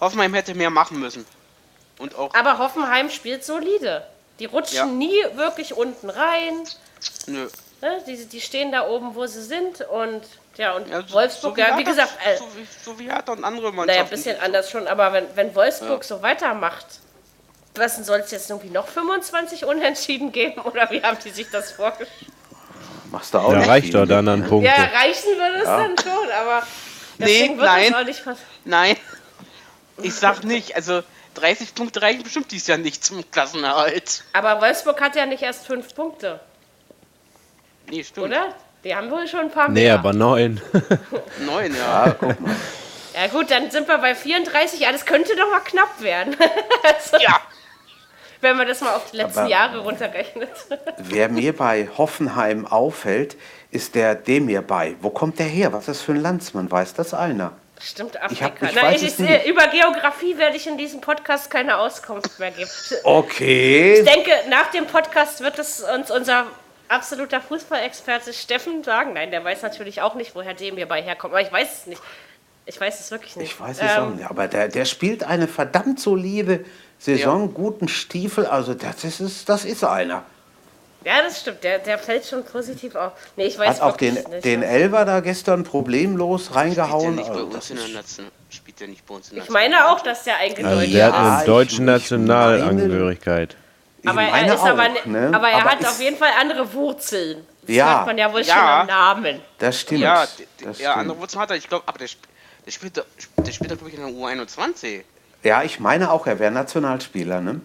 [0.01, 1.25] Hoffenheim hätte mehr machen müssen.
[1.99, 4.07] Und auch, Aber Hoffenheim spielt solide.
[4.39, 4.87] Die rutschen Ja.
[4.87, 6.65] nie wirklich unten rein.
[7.27, 7.49] nö.
[7.83, 8.03] Ne?
[8.07, 9.81] Die, die stehen da oben, wo sie sind.
[9.83, 10.23] Und
[10.57, 13.05] ja, und Ja, so- Wolfsburg, so wie ja, wie gesagt, äh, so, wie, so wie
[13.11, 13.87] Hertha und andere Mannschaften.
[13.87, 14.87] naja, ein bisschen anders schon.
[14.87, 16.87] Aber wenn, wenn Wolfsburg so weitermacht,
[17.75, 20.61] was soll es jetzt irgendwie noch 25 Unentschieden geben?
[20.65, 22.11] Oder wie haben die sich das vorgestellt?
[23.11, 24.07] Machst du auch nicht reicht doch ne?
[24.09, 24.69] dann an Punkte.
[24.71, 26.63] Ja, reichen würde es dann schon, aber
[27.21, 27.93] deswegen wird nein.
[27.93, 28.49] das auch nicht passieren.
[28.65, 28.97] Nein.
[30.03, 31.03] Ich sag nicht, also
[31.35, 34.25] 30 Punkte reichen bestimmt dieses Jahr nicht zum Klassenerhalt.
[34.33, 36.41] Aber Wolfsburg hat ja nicht erst fünf Punkte,
[37.89, 38.29] Nee, stimmt.
[38.29, 38.55] oder?
[38.85, 39.95] Die haben wohl schon ein paar Nee, mehr.
[39.95, 40.61] aber neun.
[41.45, 42.07] Neun, ja.
[42.07, 42.57] Ja, guck mal.
[43.15, 44.81] Ja gut, dann sind wir bei 34.
[44.81, 46.37] Ja, das könnte doch mal knapp werden.
[46.83, 47.41] also, Ja.
[48.43, 50.49] Wenn man das mal auf die letzten Aber- Jahre runterrechnet.
[50.97, 53.37] Wer mir bei Hoffenheim auffällt,
[53.71, 54.95] ist der Demir bei.
[55.01, 55.73] Wo kommt der her?
[55.73, 56.71] Was ist das für ein Landsmann?
[56.71, 57.53] Weiß das einer?
[57.83, 58.67] Stimmt, Ich hab- Afrika.
[58.67, 59.47] ich Na, weiß ich, nicht.
[59.47, 62.69] über Geografie werde ich in diesem Podcast keine Auskunft mehr geben.
[63.05, 64.01] Okay.
[64.01, 66.47] Ich denke, nach dem Podcast wird es uns unser
[66.89, 69.15] absoluter Fußballexperte Steffen sagen.
[69.15, 71.33] Nein, der weiß natürlich auch nicht, woher Demir bei herkommt.
[71.33, 72.03] Aber ich weiß es nicht.
[72.67, 73.53] Ich weiß es wirklich nicht.
[73.53, 74.29] Ich weiß es auch Ähm, nicht.
[74.31, 76.65] Aber der, der spielt eine verdammt solide
[76.99, 78.45] Saison, guten Stiefel.
[78.45, 80.25] Also das ist, das ist einer.
[81.05, 81.65] Ja, das stimmt.
[81.65, 83.13] Der, der fällt schon positiv auf.
[83.37, 84.45] Nee, ich weiß Hat auch den, nicht.
[84.45, 87.15] den Elver da gestern problemlos Spielt der reingehauen.
[87.15, 88.27] nicht bei Also, uns in der ist, Nation?
[88.51, 90.93] Spielt der nicht bei uns in der ich meine auch, dass der eingedeutet Also ist.
[90.93, 93.57] der Ja, hat eine deutsche Nationalangehörigkeit.
[94.07, 95.37] Aber er, ist aber, auch, ne, ne?
[95.37, 97.47] aber er hat ist- auf jeden Fall andere Wurzeln.
[97.67, 97.87] Das Ja.
[97.87, 98.55] merkt man ja wohl Ja.
[98.55, 99.41] schon am Namen.
[99.59, 100.01] Das stimmt.
[100.01, 100.31] Ja, das
[100.65, 100.97] ja stimmt.
[100.97, 101.57] andere Wurzeln hat er.
[101.57, 102.25] Ich glaube, aber der, sp-
[102.67, 103.05] der spielt, doch-
[103.39, 105.03] der spielt, doch, glaube ich, in der U21.
[105.43, 107.41] ja, ich meine auch, er wäre Nationalspieler.
[107.43, 107.61] Ne?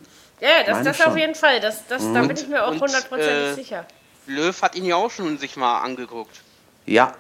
[0.46, 1.60] Ja, ja, das, das auf jeden Fall.
[1.60, 3.86] Das, das, Da bin ich mir auch und, hundertprozentig äh, sicher.
[4.28, 6.40] Löw hat ihn ja auch schon sich mal angeguckt.
[6.86, 7.16] Ja,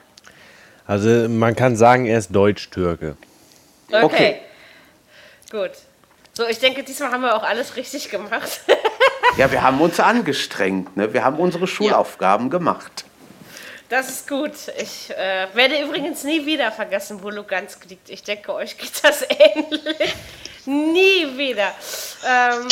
[0.85, 3.17] Also man kann sagen, er ist Deutsch-Türke.
[3.87, 4.03] Okay.
[4.03, 4.39] okay.
[5.49, 5.71] Gut.
[6.33, 8.61] So, ich denke, diesmal haben wir auch alles richtig gemacht.
[9.37, 10.95] ja, wir haben uns angestrengt.
[10.95, 11.11] Ne?
[11.11, 13.05] Wir haben unsere Schulaufgaben gemacht.
[13.89, 14.53] Das ist gut.
[14.77, 18.09] Ich äh, werde übrigens nie wieder vergessen, wo Lugansk liegt.
[18.11, 20.15] Ich denke, euch geht das ähnlich.
[20.67, 21.73] Nie wieder.
[22.27, 22.67] Ähm,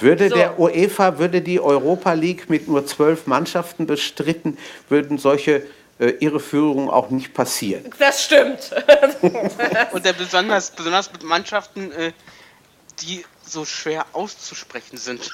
[0.00, 0.34] Würde So.
[0.36, 4.58] der UEFA, würde die Europa League mit nur zwölf Mannschaften bestritten,
[4.88, 5.62] würden solche
[5.98, 7.90] äh, Irreführungen auch nicht passieren.
[7.98, 8.70] das stimmt.
[9.92, 12.12] Und der besonders, besonders mit Mannschaften, äh,
[13.02, 15.30] die so schwer auszusprechen sind.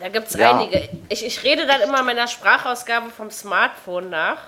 [0.00, 0.56] Da gibt es Ja.
[0.58, 0.88] einige.
[1.08, 4.38] Ich, ich rede dann immer meiner Sprachausgabe vom Smartphone nach.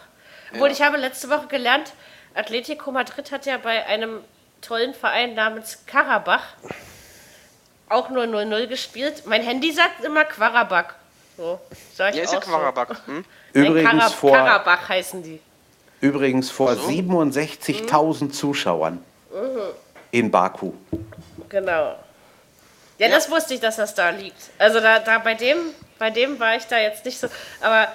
[0.52, 1.92] Obwohl ich habe letzte Woche gelernt,
[2.34, 4.20] Atletico Madrid hat ja bei einem
[4.66, 6.42] tollen Verein namens Karabach
[7.88, 9.22] auch nur 0-0 gespielt.
[9.26, 10.94] Mein Handy sagt immer Quarabach.
[11.36, 11.60] So,
[11.94, 12.50] sag ich Ja, ist ja auch so.
[12.50, 12.88] Quarabach.
[13.06, 13.24] Hm?
[13.52, 15.40] Übrigens Karab- vor, Karabach heißen die.
[16.00, 19.02] übrigens vor 67.000 Zuschauern
[20.10, 20.72] in Baku.
[21.48, 21.96] Genau.
[22.98, 24.50] Ja, das wusste ich, dass das da liegt.
[24.58, 25.56] Also da, da bei dem,
[25.98, 27.28] bei dem war ich da jetzt nicht so.
[27.60, 27.88] Aber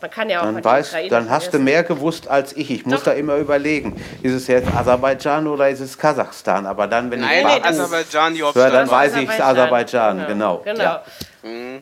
[0.00, 1.64] man kann ja auch Dann, weißt, dann hast du vergessen.
[1.64, 2.70] mehr gewusst als ich.
[2.70, 3.04] Ich muss Doch.
[3.04, 6.66] da immer überlegen, ist es jetzt Aserbaidschan oder ist es Kasachstan?
[6.66, 8.72] Aber dann, wenn Nein, ich nee, Aserbaidschan, die ja, Hauptstadt.
[8.72, 10.58] dann weiß ich es Aserbaidschan, genau.
[10.64, 10.82] Genau.
[10.82, 11.02] Ja.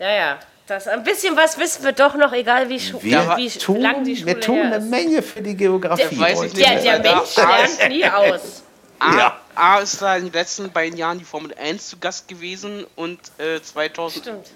[0.01, 0.37] Ja, ja.
[0.66, 4.05] Das, ein bisschen was wissen wir doch noch, egal wie, schu Wir, wie tun, lang
[4.05, 4.91] die Schule wir tun eine ist.
[4.91, 8.62] Menge für die Geografie Der weiß ich nicht, Der, der Mensch lernt nie aus.
[8.99, 9.37] A, Ja.
[9.55, 13.19] A ist da in den letzten beiden Jahren die Formel 1 zu Gast gewesen und
[13.39, 14.47] äh, 2000 Stimmt.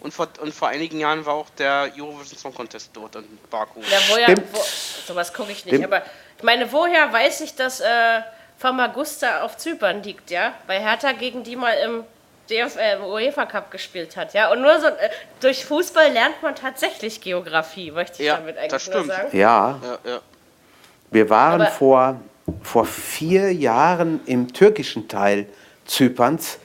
[0.00, 3.80] Und vor, und vor einigen Jahren war auch der Eurovision Song Contest dort in Baku.
[3.80, 4.58] Ja, woher, wo,
[5.06, 5.74] sowas gucke ich nicht.
[5.76, 5.92] Stimmt.
[5.92, 6.02] Aber
[6.36, 8.20] ich meine, woher weiß ich, dass äh,
[8.58, 10.52] Famagusta auf Zypern liegt, ja?
[10.66, 12.04] Weil Hertha gegen die mal im,
[12.50, 14.50] DF, äh, im UEFA Cup gespielt hat, ja?
[14.52, 18.70] Und nur so äh, durch Fußball lernt man tatsächlich Geografie, möchte ich Ja, damit eigentlich
[18.70, 19.12] das nur stimmt.
[19.12, 19.36] sagen.
[19.36, 20.20] Ja, Ja, ja.
[21.10, 22.20] wir waren Aber- vor,
[22.62, 25.46] vor vier Jahren im türkischen Teil
[25.86, 26.58] Zyperns.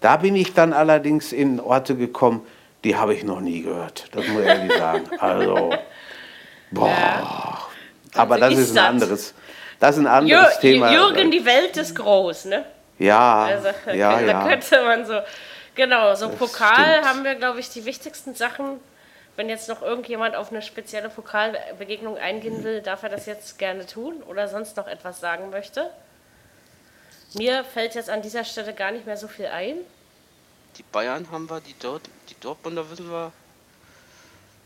[0.00, 2.46] Da bin ich dann allerdings in Orte gekommen,
[2.86, 4.06] die habe ich noch nie gehört.
[4.12, 5.10] Das muss ich ehrlich sagen.
[5.18, 5.74] Also,
[6.70, 7.68] boah.
[8.14, 8.84] Aber das ist ist ein das.
[8.84, 9.34] anderes,
[9.80, 10.92] das ist ein Jür anderes Thema.
[10.92, 12.64] Jürgen, die Welt ist groß, ne?
[12.98, 14.48] Ja, Also, ja, da ja.
[14.48, 15.20] könnte man so.
[15.74, 17.06] Genau, so Pokal stimmt.
[17.08, 18.78] haben wir, glaube ich, die wichtigsten Sachen.
[19.34, 23.84] Wenn jetzt noch irgendjemand auf eine spezielle Pokalbegegnung eingehen will, darf er das jetzt gerne
[23.84, 25.90] tun oder sonst noch etwas sagen möchte.
[27.34, 29.74] Mir fällt jetzt an dieser Stelle gar nicht mehr so viel ein.
[30.78, 33.32] Die Bayern haben wir, die, Dort, die Dortmunder wissen wir,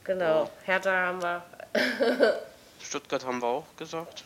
[0.05, 1.43] Genau, Hertha haben wir,
[2.83, 4.25] Stuttgart haben wir auch gesagt.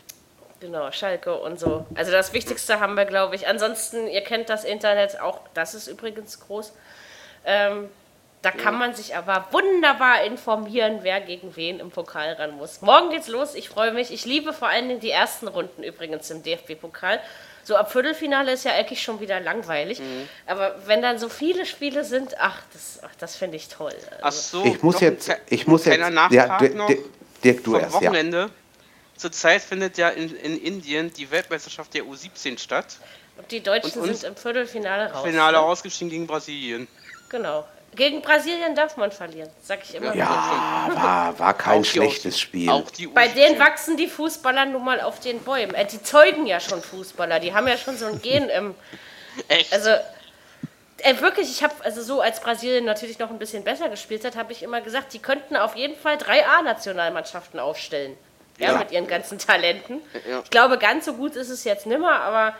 [0.61, 1.85] genau, Schalke und so.
[1.95, 3.47] Also das Wichtigste haben wir, glaube ich.
[3.49, 6.73] Ansonsten, ihr kennt das Internet, auch das ist übrigens groß.
[7.45, 7.91] Ähm,
[8.41, 12.83] da kann man sich aber wunderbar informieren, wer gegen wen im Pokal ran muss.
[12.83, 14.13] Morgen geht's los, ich freue mich.
[14.13, 17.21] Ich liebe vor allen Dingen die ersten Runden übrigens im DFB-Pokal.
[17.65, 20.01] So ab Viertelfinale ist ja eigentlich schon wieder langweilig.
[20.47, 23.95] Aber wenn dann so viele Spiele sind, ach, das, ach, das finde ich toll.
[24.21, 25.99] Ach so, Ich muss noch jetzt, ich muss jetzt,
[26.31, 26.59] ja,
[27.43, 28.01] Dirk, du vom erst, ja.
[28.03, 28.51] Wochenende.
[29.17, 32.99] Zurzeit findet ja in, in Indien die Weltmeisterschaft der U17 statt.
[33.37, 35.25] Und die Deutschen Und sind im Viertelfinale raus.
[35.25, 35.63] Finale ne?
[35.63, 36.89] ausgestiegen gegen Brasilien.
[37.29, 37.67] Genau.
[37.95, 40.13] Gegen Brasilien darf man verlieren, sag ich immer.
[40.13, 40.25] wieder.
[40.25, 42.69] Ja, war, war kein Auch schlechtes Spiel.
[42.71, 43.35] Auch die Bei U17.
[43.35, 45.75] denen wachsen die Fußballer nun mal auf den Bäumen.
[45.75, 47.41] Äh, die zeugen ja schon Fußballer.
[47.41, 48.75] Die haben ja schon so ein Gen im,
[49.49, 49.73] Echt?
[49.73, 49.91] Also,
[50.99, 54.37] äh, wirklich, ich habe, also so als Brasilien natürlich noch ein bisschen besser gespielt hat,
[54.37, 58.17] habe ich immer gesagt, die könnten auf jeden Fall drei A-Nationalmannschaften aufstellen.
[58.59, 58.79] Ja, Ja.
[58.79, 60.01] mit ihren ganzen Talenten.
[60.29, 60.41] Ja.
[60.45, 62.55] Ich glaube, ganz so gut ist es jetzt nimmer, aber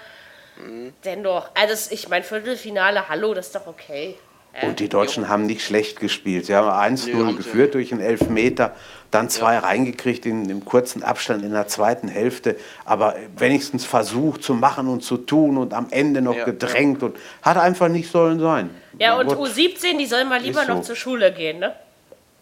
[1.05, 1.49] dennoch.
[1.55, 4.17] Also, ich mein Viertelfinale, hallo, das ist doch okay.
[4.63, 6.47] Und die Deutschen haben nicht schlecht gespielt.
[6.47, 8.75] Sie haben 1-0 Nee, haben sie geführt durch einen Elfmeter,
[9.11, 14.55] dann zwei reingekriegt in, im kurzen Abstand in der zweiten Hälfte, aber wenigstens versucht zu
[14.55, 16.45] machen und zu tun und am Ende noch Ja.
[16.45, 18.71] gedrängt und hat einfach nicht sollen sein.
[18.99, 19.49] Ja, und Gut.
[19.49, 20.75] U17, die sollen mal lieber so.
[20.75, 21.75] noch zur Schule gehen, ne?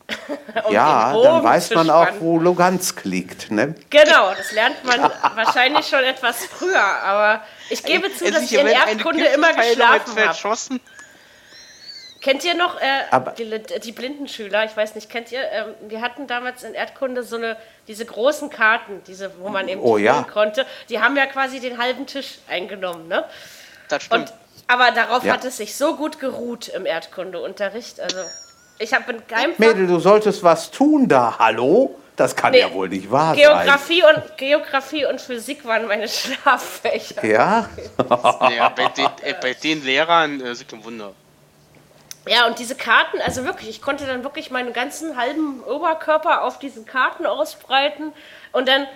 [0.66, 3.50] Um Ja, dann weiß man auch, wo Lugansk liegt.
[3.50, 3.74] Ne?
[3.88, 5.00] Genau, das lernt man
[5.34, 10.34] wahrscheinlich schon etwas früher, aber ich gebe zu, dass ich in Erdkunde immer geschlafen habe.
[12.22, 14.64] Kennt ihr noch äh, Aber- die, die Blindenschüler?
[14.64, 15.40] Ich weiß nicht, kennt ihr?
[15.50, 17.56] Ähm, wir hatten damals in Erdkunde so eine,
[17.88, 20.22] diese großen Karten, diese, wo man eben Oh, ja.
[20.22, 20.64] konnte.
[20.88, 23.24] Die haben ja quasi den halben Tisch eingenommen, ne?
[23.88, 24.30] Das stimmt.
[24.30, 24.34] Und,
[24.68, 25.32] aber darauf Ja.
[25.34, 27.98] hat es sich so gut geruht im Erdkundeunterricht.
[28.00, 28.18] Also
[28.78, 31.36] ich habe in keinem Mädel, du solltest was tun da.
[31.40, 31.98] Hallo?
[32.14, 32.60] Das kann Nee.
[32.60, 37.20] ja wohl nicht wahr Geografie und, Geografie und Physik waren meine Schlaffächer.
[37.20, 37.30] sein.
[37.30, 37.68] Ja?
[38.50, 41.12] ja, bei, den, äh, bei den Lehrern äh, sind kein Wunder.
[42.26, 46.58] Ja, und diese Karten, also wirklich, ich konnte dann wirklich meinen ganzen halben Oberkörper auf
[46.58, 48.12] diesen Karten ausbreiten.
[48.52, 48.86] Und dann,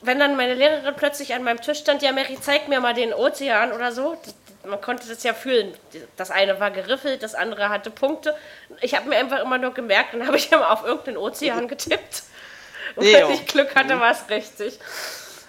[0.00, 3.14] wenn dann meine Lehrerin plötzlich an meinem Tisch stand, ja, Mary, zeig mir mal den
[3.14, 4.16] Ozean oder so.
[4.64, 5.74] Man konnte das ja fühlen.
[6.16, 8.36] Das eine war geriffelt, das andere hatte Punkte.
[8.80, 12.24] Ich habe mir einfach immer nur gemerkt, dann habe ich immer auf irgendeinen Ozean getippt.
[12.96, 14.78] Und wenn ich Glück hatte, war es richtig.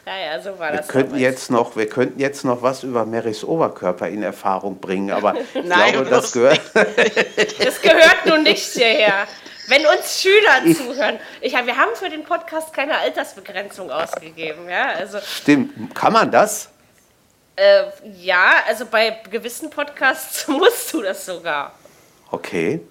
[0.05, 0.87] Ja, ja, so war Wir das.
[0.89, 1.21] könnten, damals.
[1.21, 5.63] jetzt noch, wir könnten jetzt noch was über Marys Oberkörper in Erfahrung bringen, aber ich
[5.63, 6.59] Nein, glaube, das gehört.
[7.63, 9.27] Das gehört nun nicht hierher.
[9.69, 15.19] Wenn uns Schüler zuhören, ich, wir haben für den Podcast keine Altersbegrenzung ausgegeben, ja, also
[15.21, 15.95] Stimmt.
[15.95, 16.69] Kann man das?
[17.55, 17.83] äh,
[18.19, 21.71] ja, also bei gewissen Podcasts musst du das sogar.
[22.31, 22.81] Okay.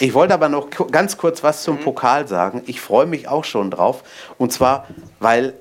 [0.00, 2.64] Ich wollte aber noch ganz kurz was zum Pokal sagen.
[2.66, 4.02] Ich freue mich auch schon drauf.
[4.36, 4.88] Und zwar,
[5.20, 5.54] weil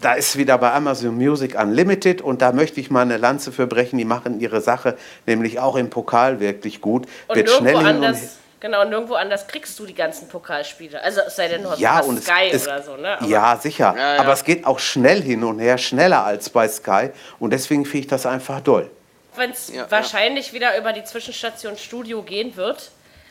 [0.00, 3.66] da ist wieder bei Amazon Music Unlimited und da möchte ich mal eine Lanze für
[3.66, 3.98] brechen.
[3.98, 4.96] Die machen ihre Sache
[5.26, 7.06] nämlich auch im Pokal wirklich gut.
[7.28, 10.28] Und Wird nirgendwo schnell hin und anders, genau, und nirgendwo anders kriegst du die ganzen
[10.28, 11.02] Pokalspiele.
[11.02, 13.18] Also es sei denn, du hast Ja, und es, Sky es, oder so, ne?
[13.18, 13.94] Aber ja, sicher.
[13.96, 14.20] Ja, ja.
[14.20, 17.10] Aber es geht auch schnell hin und her, schneller als bei Sky.
[17.38, 18.90] Und deswegen finde ich das einfach doll.
[19.36, 19.90] wenn es Ja, ja.
[19.90, 22.90] wahrscheinlich wieder über die Zwischenstation Studio gehen wird.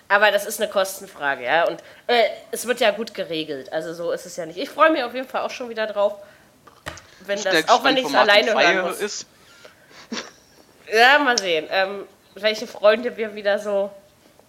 [0.10, 1.68] Aber das ist eine Kostenfrage, ja.
[1.68, 3.72] Und äh, es wird ja gut geregelt.
[3.72, 4.58] Also so ist es ja nicht.
[4.58, 6.16] Ich freue mich auf jeden Fall auch schon wieder drauf.
[7.22, 9.00] Wenn Bin das, auch wenn ich es alleine hören muss.
[9.00, 9.26] ist.
[10.92, 11.68] Ja, mal sehen.
[11.72, 13.90] Ähm, welche Freunde wir wieder so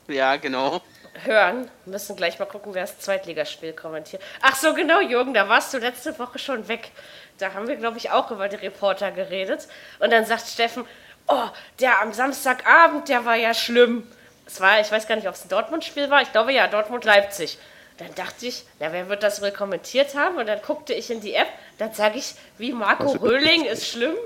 [0.09, 0.83] Ja, genau.
[1.23, 1.71] hören.
[1.85, 4.21] Wir müssen gleich mal gucken, wer das Zweitligaspiel kommentiert.
[4.43, 6.91] Ach so, genau, Jürgen, da warst du letzte Woche schon weg.
[7.39, 9.69] Da haben wir, glaube ich, auch über die Reporter geredet.
[10.01, 10.85] Und dann sagt Steffen,
[11.29, 11.49] oh,
[11.81, 14.07] der am Samstagabend, der war ja schlimm.
[14.47, 16.23] Es war, ich weiß gar nicht, ob es ein Dortmund-Spiel war.
[16.23, 17.59] Ich glaube ja, Dortmund-Leipzig.
[17.99, 20.37] Dann dachte ich, na, wer wird das wohl kommentiert haben?
[20.37, 24.17] Und dann guckte ich in die App, dann sage ich, wie Marco Röhling ist schlimm.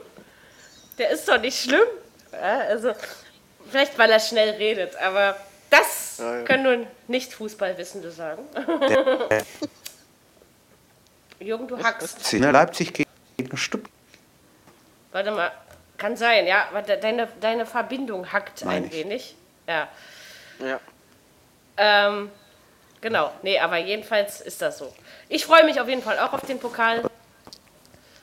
[0.96, 1.86] Der ist doch nicht schlimm.
[2.32, 2.92] Ja, also,
[3.70, 5.36] vielleicht weil er schnell redet, aber
[5.70, 6.16] das
[6.46, 8.42] können nur nicht Fußballwissende sagen.
[11.40, 12.32] Jürgen, du hackst.
[12.32, 12.92] Leipzig
[13.36, 13.92] gegen Stuttgart.
[15.12, 15.52] Warte mal,
[15.96, 19.36] kann sein, ja, aber de- deine, deine Verbindung hackt Meine ein ich.
[19.68, 19.88] Ja.
[20.60, 20.80] Ja.
[21.76, 22.30] Ähm,
[23.00, 24.92] genau, nee, aber jedenfalls ist das so.
[25.28, 27.08] Ich freue mich auf jeden Fall auch auf den Pokal.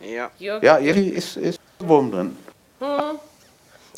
[0.02, 0.30] Ja.
[0.38, 2.38] Jürgen, Ja, irgendwie ist, ist Wurm drin.
[2.80, 3.20] du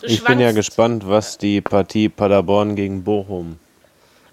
[0.04, 3.58] Ich bin ja gespannt, was die Partie Paderborn gegen Bochum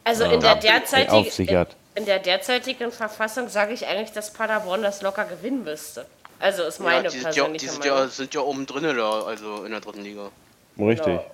[0.03, 1.77] Also in der auf sich derzeitigen, hat.
[1.95, 6.07] in der derzeitigen Verfassung sage ich eigentlich, dass Paderborn das locker gewinnen müsste.
[6.41, 7.99] Also ist meine ja, die sind ja, persönliche die sind Meinung.
[7.99, 10.31] ja, sind ja oben drin also in der dritten Liga.
[10.79, 11.07] Richtig.
[11.07, 11.25] Genau.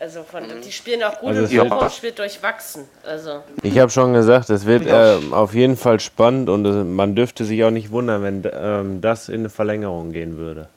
[0.00, 2.86] Also von, die spielen auch gut Also und es wird- Bochum spielt durchwachsen.
[3.06, 7.14] Also Ich habe schon gesagt, es wird ähm, auf jeden Fall spannend und äh, man
[7.14, 10.68] dürfte sich auch nicht wundern, wenn ähm, das in eine Verlängerung gehen würde.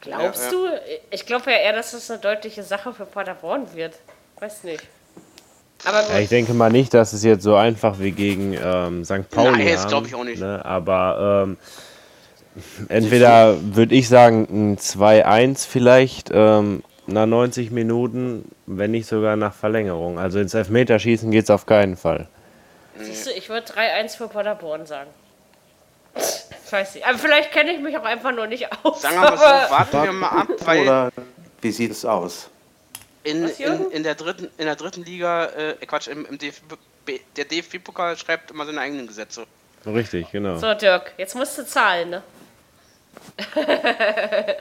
[0.00, 0.66] glaubst Ja, du?
[1.10, 3.94] Ich glaube ja eher, dass es eine deutliche Sache für Paderborn wird.
[4.38, 4.86] Weiß nicht.
[5.84, 6.02] Aber.
[6.08, 9.28] Ja, ich denke mal nicht, dass es jetzt so einfach wie gegen ähm, St.
[9.30, 10.40] Pauli Nein, das haben, glaub ich auch nicht.
[10.40, 10.64] Ne?
[10.64, 11.56] Aber ähm,
[12.88, 16.82] entweder würde ich sagen ein 2-1 vielleicht ähm,
[17.12, 20.18] nach 90 Minuten, wenn nicht sogar nach Verlängerung.
[20.18, 22.28] Also ins Elfmeterschießen geht es auf keinen Fall.
[22.98, 25.10] Siehst du, ich würde 3-1 für Paderborn sagen.
[26.16, 27.06] Ich weiß nicht.
[27.06, 29.02] Aber vielleicht kenne ich mich auch einfach nur nicht aus.
[29.02, 31.12] Sagen wir mal so, aber- warten wir mal ab, weil Oder
[31.60, 32.50] wie sieht es aus?
[33.22, 36.74] in, in, in, der dritten, in der dritten Liga, äh, Quatsch, im, im DFB,
[37.36, 39.44] der DFB-Pokal schreibt immer seine eigenen Gesetze.
[39.86, 40.56] Richtig, genau.
[40.58, 42.22] So, Dirk, jetzt musst du zahlen, ne?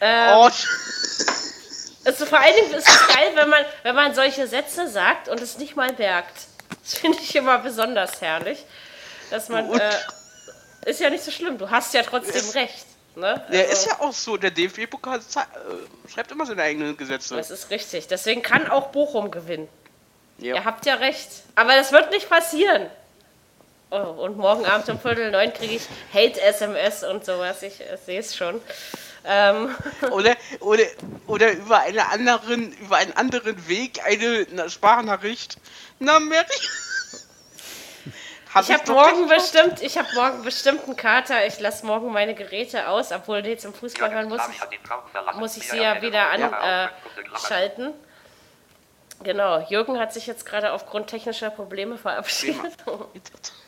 [0.00, 0.50] oh,
[2.04, 5.40] Also vor allen Dingen ist es geil, wenn man, wenn man solche Sätze sagt und
[5.40, 6.46] es nicht mal merkt.
[6.82, 8.64] Das finde ich immer besonders herrlich.
[9.30, 9.72] Dass man.
[9.78, 9.90] Äh,
[10.86, 12.86] ist ja nicht so schlimm, du hast ja trotzdem recht.
[13.16, 13.44] Ne?
[13.52, 17.36] Der Also, ist ja auch so, der DFB-Pokal äh, schreibt immer seine eigenen Gesetze.
[17.36, 18.06] Das ist richtig.
[18.06, 19.68] Deswegen kann auch Bochum gewinnen.
[20.38, 20.54] Ja.
[20.54, 21.28] Ihr habt ja recht.
[21.54, 22.88] Aber das wird nicht passieren.
[23.90, 25.82] Oh, und morgen Abend um Viertel neun kriege ich
[26.14, 27.62] Hate-SMS und sowas.
[27.62, 28.60] Ich äh, sehe es schon.
[29.24, 29.74] Ähm,
[30.10, 30.84] Oder, oder,
[31.26, 35.58] oder über, eine anderen, über einen anderen Weg eine na- Sprachnachricht.
[35.98, 36.46] Na, Mary.
[38.54, 41.46] Hab ich habe morgen bestimmt, ich habe morgen bestimmt einen Kater.
[41.46, 45.68] Ich lasse morgen meine Geräte aus, obwohl nee, zum Fußball hören muss ich, muss ich
[45.68, 47.92] sie ja wieder anschalten.
[49.22, 52.72] Genau, Jürgen hat sich jetzt gerade aufgrund technischer Probleme verabschiedet.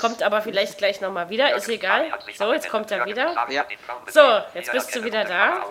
[0.00, 2.06] Kommt aber vielleicht gleich nochmal wieder, ist egal.
[2.38, 3.34] So, jetzt kommt er wieder.
[3.50, 3.64] Ja.
[4.06, 4.20] So,
[4.54, 5.64] jetzt bist du wieder da.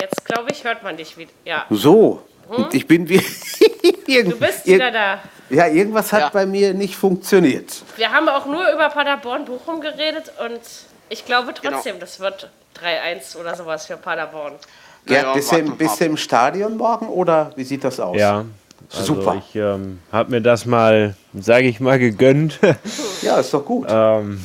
[0.00, 1.30] Jetzt glaube ich, hört man dich wieder.
[1.44, 3.20] Ja, So, und ich bin wie.
[4.06, 4.30] Hm?
[4.30, 5.20] du bist wieder da.
[5.50, 6.28] Ja, irgendwas hat Ja.
[6.28, 7.82] bei mir nicht funktioniert.
[7.96, 10.60] Wir haben auch nur über Paderborn-Bochum geredet und
[11.08, 11.74] ich glaube Genau.
[11.74, 12.48] trotzdem, das wird
[12.80, 14.54] 3-1 oder sowas für Paderborn.
[15.06, 18.16] Gerd, Naja, bist, du im Stadion morgen oder wie sieht das aus?
[18.16, 18.44] Ja.
[18.92, 19.36] Also Super.
[19.48, 22.58] Ich ähm, habe mir das mal, sage ich mal, gegönnt.
[23.22, 23.86] Ja, ist doch gut.
[23.90, 24.40] ähm,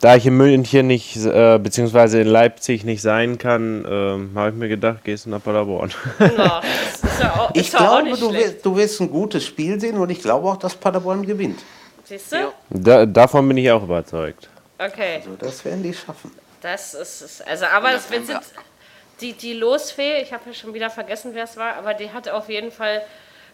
[0.00, 4.54] da ich in München nicht, äh, beziehungsweise in Leipzig nicht sein kann, ähm, habe ich
[4.54, 5.90] mir gedacht, gehst du nach Paderborn.
[6.18, 10.10] Ist ja auch, ich glaube, nicht du wirst, du wirst ein gutes Spiel sehen und
[10.10, 11.60] ich glaube auch, dass Paderborn gewinnt.
[12.04, 12.36] Siehst du?
[12.36, 12.52] Ja.
[12.70, 14.48] da, davon bin ich auch überzeugt.
[14.78, 16.30] Okay, So, das werden die schaffen.
[16.62, 17.40] das ist es.
[17.42, 18.40] Also, aber es wir sind
[19.20, 22.28] die, die Losfee, ich habe ja schon wieder vergessen, wer es war, aber die hat
[22.28, 23.02] auf jeden Fall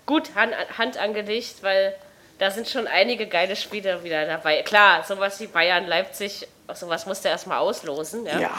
[0.07, 1.95] gut Hand, Hand angelegt, weil
[2.39, 4.63] da sind schon einige geile Spiele wieder dabei.
[4.63, 8.27] Klar, sowas wie Bayern, Leipzig, sowas musst du erstmal auslosen.
[8.27, 8.39] Ja.
[8.41, 8.51] Ja,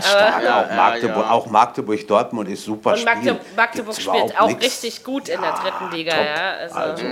[0.00, 0.42] stark.
[0.42, 1.30] Ja, auch, ja, Magdeburg, ja.
[1.30, 3.38] auch Magdeburg Dortmund ist super Und Magde.
[3.56, 4.62] Magdeburg Gibt's spielt auch nix.
[4.64, 6.14] richtig gut in der dritten Liga.
[6.14, 6.24] top.
[6.24, 7.04] Ja, also, Also,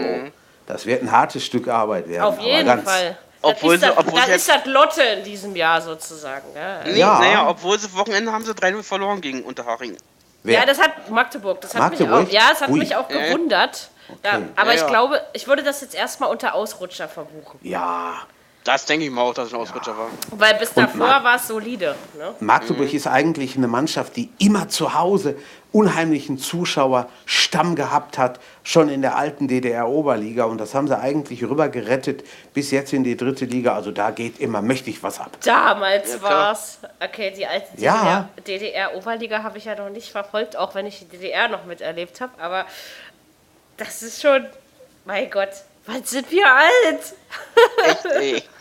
[0.67, 2.23] das wird ein hartes Stück Arbeit werden.
[2.23, 3.17] auf aber jeden ganz, Fall.
[3.43, 6.47] Obwohl das ist, sie- das, obwohl das ist das Lotte in diesem Jahr sozusagen.
[6.55, 7.19] Ja, Nee, Ja.
[7.19, 9.97] naja, obwohl sie Wochenende haben sie 3-0 verloren gegen Unterhaching.
[10.43, 10.61] Wer?
[10.61, 11.61] ja das hat Magdeburg.
[11.61, 12.79] Das hat mich auch, ja, das hat Ui.
[12.79, 13.27] mich auch Ja, ja.
[13.33, 13.89] gewundert.
[14.25, 14.43] Ja, Okay.
[14.57, 14.87] aber Ja, ich ja.
[14.89, 17.61] glaube, ich würde das jetzt erstmal unter Ausrutscher verbuchen.
[17.63, 18.15] ja,
[18.65, 20.09] Das denke ich mal auch, dass es ein Ausrutscher war.
[20.33, 21.95] Weil bis davor war es solide.
[22.19, 22.35] Ne?
[22.41, 22.97] Magdeburg Mhm.
[22.97, 25.37] ist eigentlich eine Mannschaft, die immer zu Hause
[25.73, 30.45] unheimlichen Zuschauerstamm gehabt hat, schon in der alten DDR-Oberliga.
[30.45, 33.75] Und das haben sie eigentlich rüber gerettet bis jetzt in die dritte Liga.
[33.75, 35.37] Also da geht immer mächtig was ab.
[35.45, 36.31] Damals klar.
[36.31, 36.79] war's.
[37.01, 38.29] Okay, die alte Ja.
[38.47, 42.21] DDR, DDR-Oberliga habe ich ja noch nicht verfolgt, auch wenn ich die DDR noch miterlebt
[42.21, 42.33] habe.
[42.41, 42.67] Aber
[43.77, 44.47] das ist schon,
[45.05, 45.51] mein Gott,
[45.87, 47.15] wann sind wir alt?
[47.87, 48.43] Echt, ey.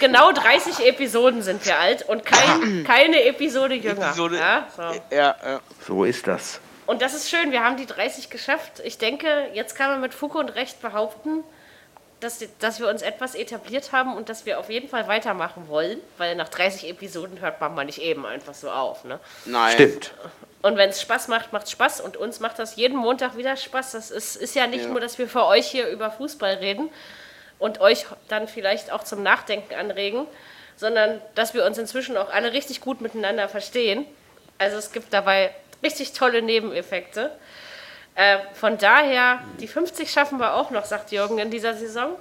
[0.00, 4.06] Genau 30 Episoden sind wir alt und kein, keine Episode jünger.
[4.08, 4.82] Episode- Ja, so.
[5.14, 5.60] Ja, ja.
[5.86, 6.60] So ist das.
[6.86, 8.80] Und das ist schön, wir haben die 30 geschafft.
[8.84, 11.42] Ich denke, jetzt kann man mit Fug und Recht behaupten,
[12.20, 15.98] dass, dass wir uns etwas etabliert haben und dass wir auf jeden Fall weitermachen wollen,
[16.18, 19.04] weil nach 30 Episoden hört man mal nicht eben einfach so auf.
[19.04, 19.18] Ne?
[19.46, 19.72] Nein.
[19.74, 20.12] Stimmt.
[20.62, 23.56] Und wenn es Spaß macht, macht es Spaß und uns macht das jeden Montag wieder
[23.56, 23.92] Spaß.
[23.92, 24.90] Das ist, ist ja nicht Ja.
[24.90, 26.90] nur, dass wir für euch hier über Fußball reden
[27.58, 30.26] und euch dann vielleicht auch zum Nachdenken anregen,
[30.76, 34.06] sondern dass wir uns inzwischen auch alle richtig gut miteinander verstehen.
[34.58, 37.30] Also es gibt dabei richtig tolle Nebeneffekte.
[38.16, 42.16] Äh, von daher, die 50 schaffen wir auch noch, sagt Jürgen in dieser Saison.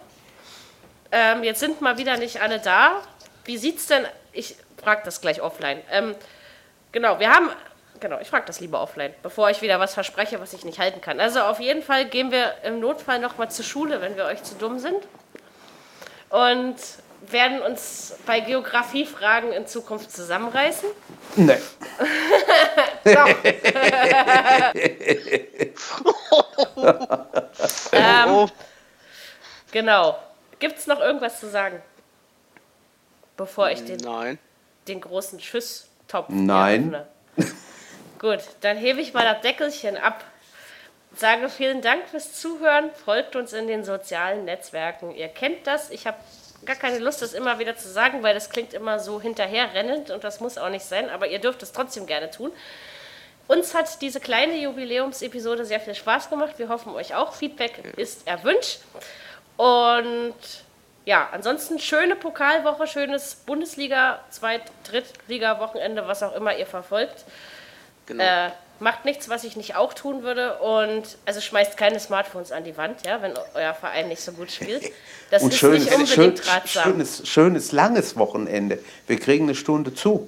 [1.12, 3.02] Ähm, jetzt sind mal wieder nicht alle da.
[3.46, 4.06] Wie sieht's denn?
[4.32, 5.82] Ich frage das gleich offline.
[5.92, 6.16] Ähm,
[6.92, 7.50] genau, wir haben.
[8.04, 11.00] Genau, ich frage das lieber offline, bevor ich wieder was verspreche, was ich nicht halten
[11.00, 11.22] kann.
[11.22, 14.56] Also auf jeden Fall gehen wir im Notfall nochmal zur Schule, wenn wir euch zu
[14.56, 14.98] dumm sind.
[16.28, 16.76] Und
[17.32, 20.90] werden uns bei Geografiefragen in Zukunft zusammenreißen.
[21.38, 21.56] Nee.
[23.06, 23.30] Doch.
[27.94, 28.50] ähm, Oh,
[29.72, 30.20] genau.
[30.60, 31.82] Gibt es noch irgendwas zu sagen?
[33.38, 34.40] Bevor ich den, nein.
[34.90, 36.98] den großen Tschüss-Topf Nein.
[38.24, 40.24] Gut, dann hebe ich mal das Deckelchen ab.
[41.14, 42.90] Sage vielen Dank fürs Zuhören.
[43.04, 45.14] Folgt uns in den sozialen Netzwerken.
[45.14, 45.90] Ihr kennt das.
[45.90, 46.16] Ich habe
[46.64, 50.24] gar keine Lust, das immer wieder zu sagen, weil das klingt immer so hinterherrennend und
[50.24, 51.10] das muss auch nicht sein.
[51.10, 52.54] Aber ihr dürft es trotzdem gerne tun.
[53.50, 56.54] Uns hat diese kleine Jubiläumsepisode sehr viel Spaß gemacht.
[56.56, 57.34] Wir hoffen euch auch.
[57.34, 58.80] Feedback ist erwünscht.
[59.58, 60.34] Und
[61.04, 67.26] ja, ansonsten schöne Pokalwoche, schönes Bundesliga, Zweit-, Drittliga-Wochenende, was auch immer ihr verfolgt.
[68.06, 68.24] Genau.
[68.24, 70.58] Äh, macht nichts, was ich nicht auch tun würde.
[70.60, 74.52] Und also schmeißt keine Smartphones an die Wand, ja, wenn euer Verein nicht so gut
[74.52, 74.92] spielt.
[75.32, 76.84] Das Und ist schönes, nicht unbedingt schön, ratsam.
[76.84, 78.80] schönes, schönes, langes Wochenende.
[79.08, 80.28] Wir kriegen eine Stunde zu.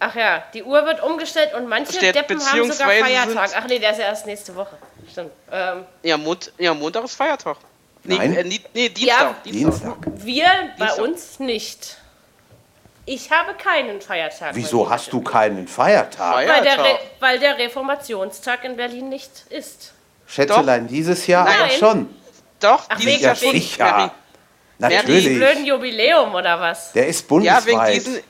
[0.00, 3.50] Ach ja, die Uhr wird umgestellt und manche Steht Deppen haben sogar Feiertag.
[3.56, 4.76] Ach nee, der ist ja erst nächste Woche.
[5.10, 5.30] Stimmt.
[5.52, 7.56] Ähm, Ja, Mond, ja, Montag ist Feiertag.
[8.02, 8.36] Nee, Nein.
[8.36, 8.44] äh,
[8.74, 9.42] nee Dienstag.
[9.44, 9.96] Dienstag.
[10.16, 10.44] wir
[10.78, 10.98] bei Dienstag.
[11.04, 11.96] uns nicht.
[13.06, 14.54] Ich habe keinen Feiertag.
[14.54, 16.36] Wieso hast du keinen Feiertag?
[16.46, 16.48] mir.
[16.52, 17.00] Weil der, Re Feiertag?
[17.20, 19.92] weil der Reformationstag in Berlin nicht ist.
[20.26, 21.54] Schätzelein, dieses Jahr Nein.
[21.60, 22.08] aber schon.
[22.60, 23.50] Doch, Ach, dieses wegen- Ja, Jahr schon.
[23.52, 23.86] sicher.
[23.86, 24.10] Ja,
[24.78, 25.36] Wegen Natürlich.
[25.38, 26.92] blöden Jubiläum oder was?
[26.92, 27.92] Der ist wegen, ja, bundesweit.
[27.92, 28.22] wegen diesem,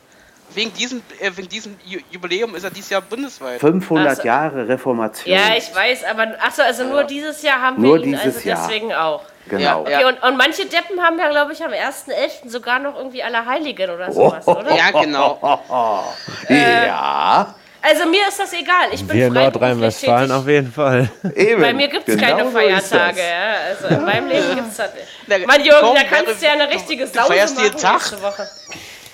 [0.55, 3.61] wegen diesem, äh, wegen diesem Ju- Jubiläum ist er dieses Jahr bundesweit.
[3.61, 4.23] 500 Ach so.
[4.27, 5.33] Jahre Reformation.
[5.35, 8.49] Ja, ich weiß, aber achso, also nur dieses Jahr haben Nur wir ihn, dieses also
[8.49, 8.67] Jahr.
[8.69, 9.23] deswegen auch.
[9.49, 9.87] Genau.
[9.87, 9.99] Ja.
[9.99, 12.49] Okay, und, und manche Deppen haben ja, glaube ich, am 1.11.
[12.49, 14.75] sogar noch irgendwie Allerheiligen oder sowas, oder?
[14.75, 15.39] Ja, genau.
[16.49, 18.89] Ja, Also mir ist das egal.
[18.93, 21.11] Ich bin Wir in Nordrhein-Westfalen auf jeden Fall.
[21.35, 21.61] eben.
[21.61, 23.21] Bei mir gibt es Genau keine so Feiertage.
[23.21, 23.55] Ja?
[23.69, 25.47] Also in meinem Leben gibt es das nicht.
[25.47, 27.93] Mann, Jürgen, komm, da kannst du ja eine richtige feierst machen jeden Tag.
[27.95, 28.49] nächste Woche.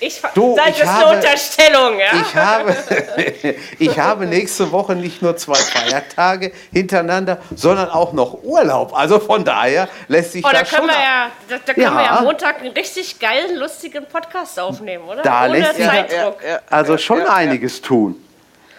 [0.03, 2.21] Ich Du, das ich ist eine habe- Unterstellung, ja?
[2.21, 2.75] Ich habe,
[3.79, 8.97] ich habe nächste Woche nicht nur zwei Feiertage hintereinander, sondern auch noch Urlaub.
[8.97, 11.95] Also von daher lässt sich Oh, da das können schon wir ja, da, da können
[11.95, 12.21] wir Ja.
[12.23, 15.21] Montag einen richtig geilen, lustigen Podcast aufnehmen, oder?
[15.21, 16.41] Da Ohne lässt sich- Zeitdruck.
[16.43, 17.33] Ja, ja, also schon ja, ja.
[17.33, 18.15] einiges tun.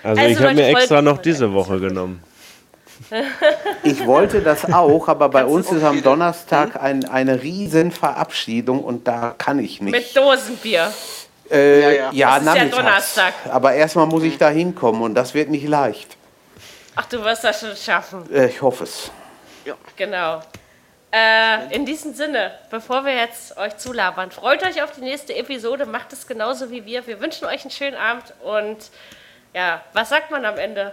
[0.03, 2.21] Also, Also, ich habe mir extra noch diese Woche genommen.
[3.83, 6.03] Ich wollte das auch, aber bei uns ist am Hm?
[6.03, 9.93] Donnerstag ein, eine riesen Verabschiedung und da kann ich nicht.
[9.93, 10.93] Mit Dosenbier.
[11.51, 12.39] äh, Ja, ja.
[12.41, 12.65] Das ist ja.
[12.67, 13.35] Donnerstag.
[13.51, 16.17] Aber erstmal muss ich da hinkommen und das wird nicht leicht.
[16.95, 18.31] Ach, du wirst das schon schaffen.
[18.33, 19.11] Äh, ich hoffe es.
[19.97, 20.41] Genau.
[21.15, 25.85] Äh, in diesem Sinne, bevor wir jetzt euch zulabern, freut euch auf die nächste Episode,
[25.85, 27.07] macht es genauso wie wir.
[27.07, 28.79] Wir wünschen euch einen schönen Abend und
[29.55, 30.93] ja, was sagt man am Ende?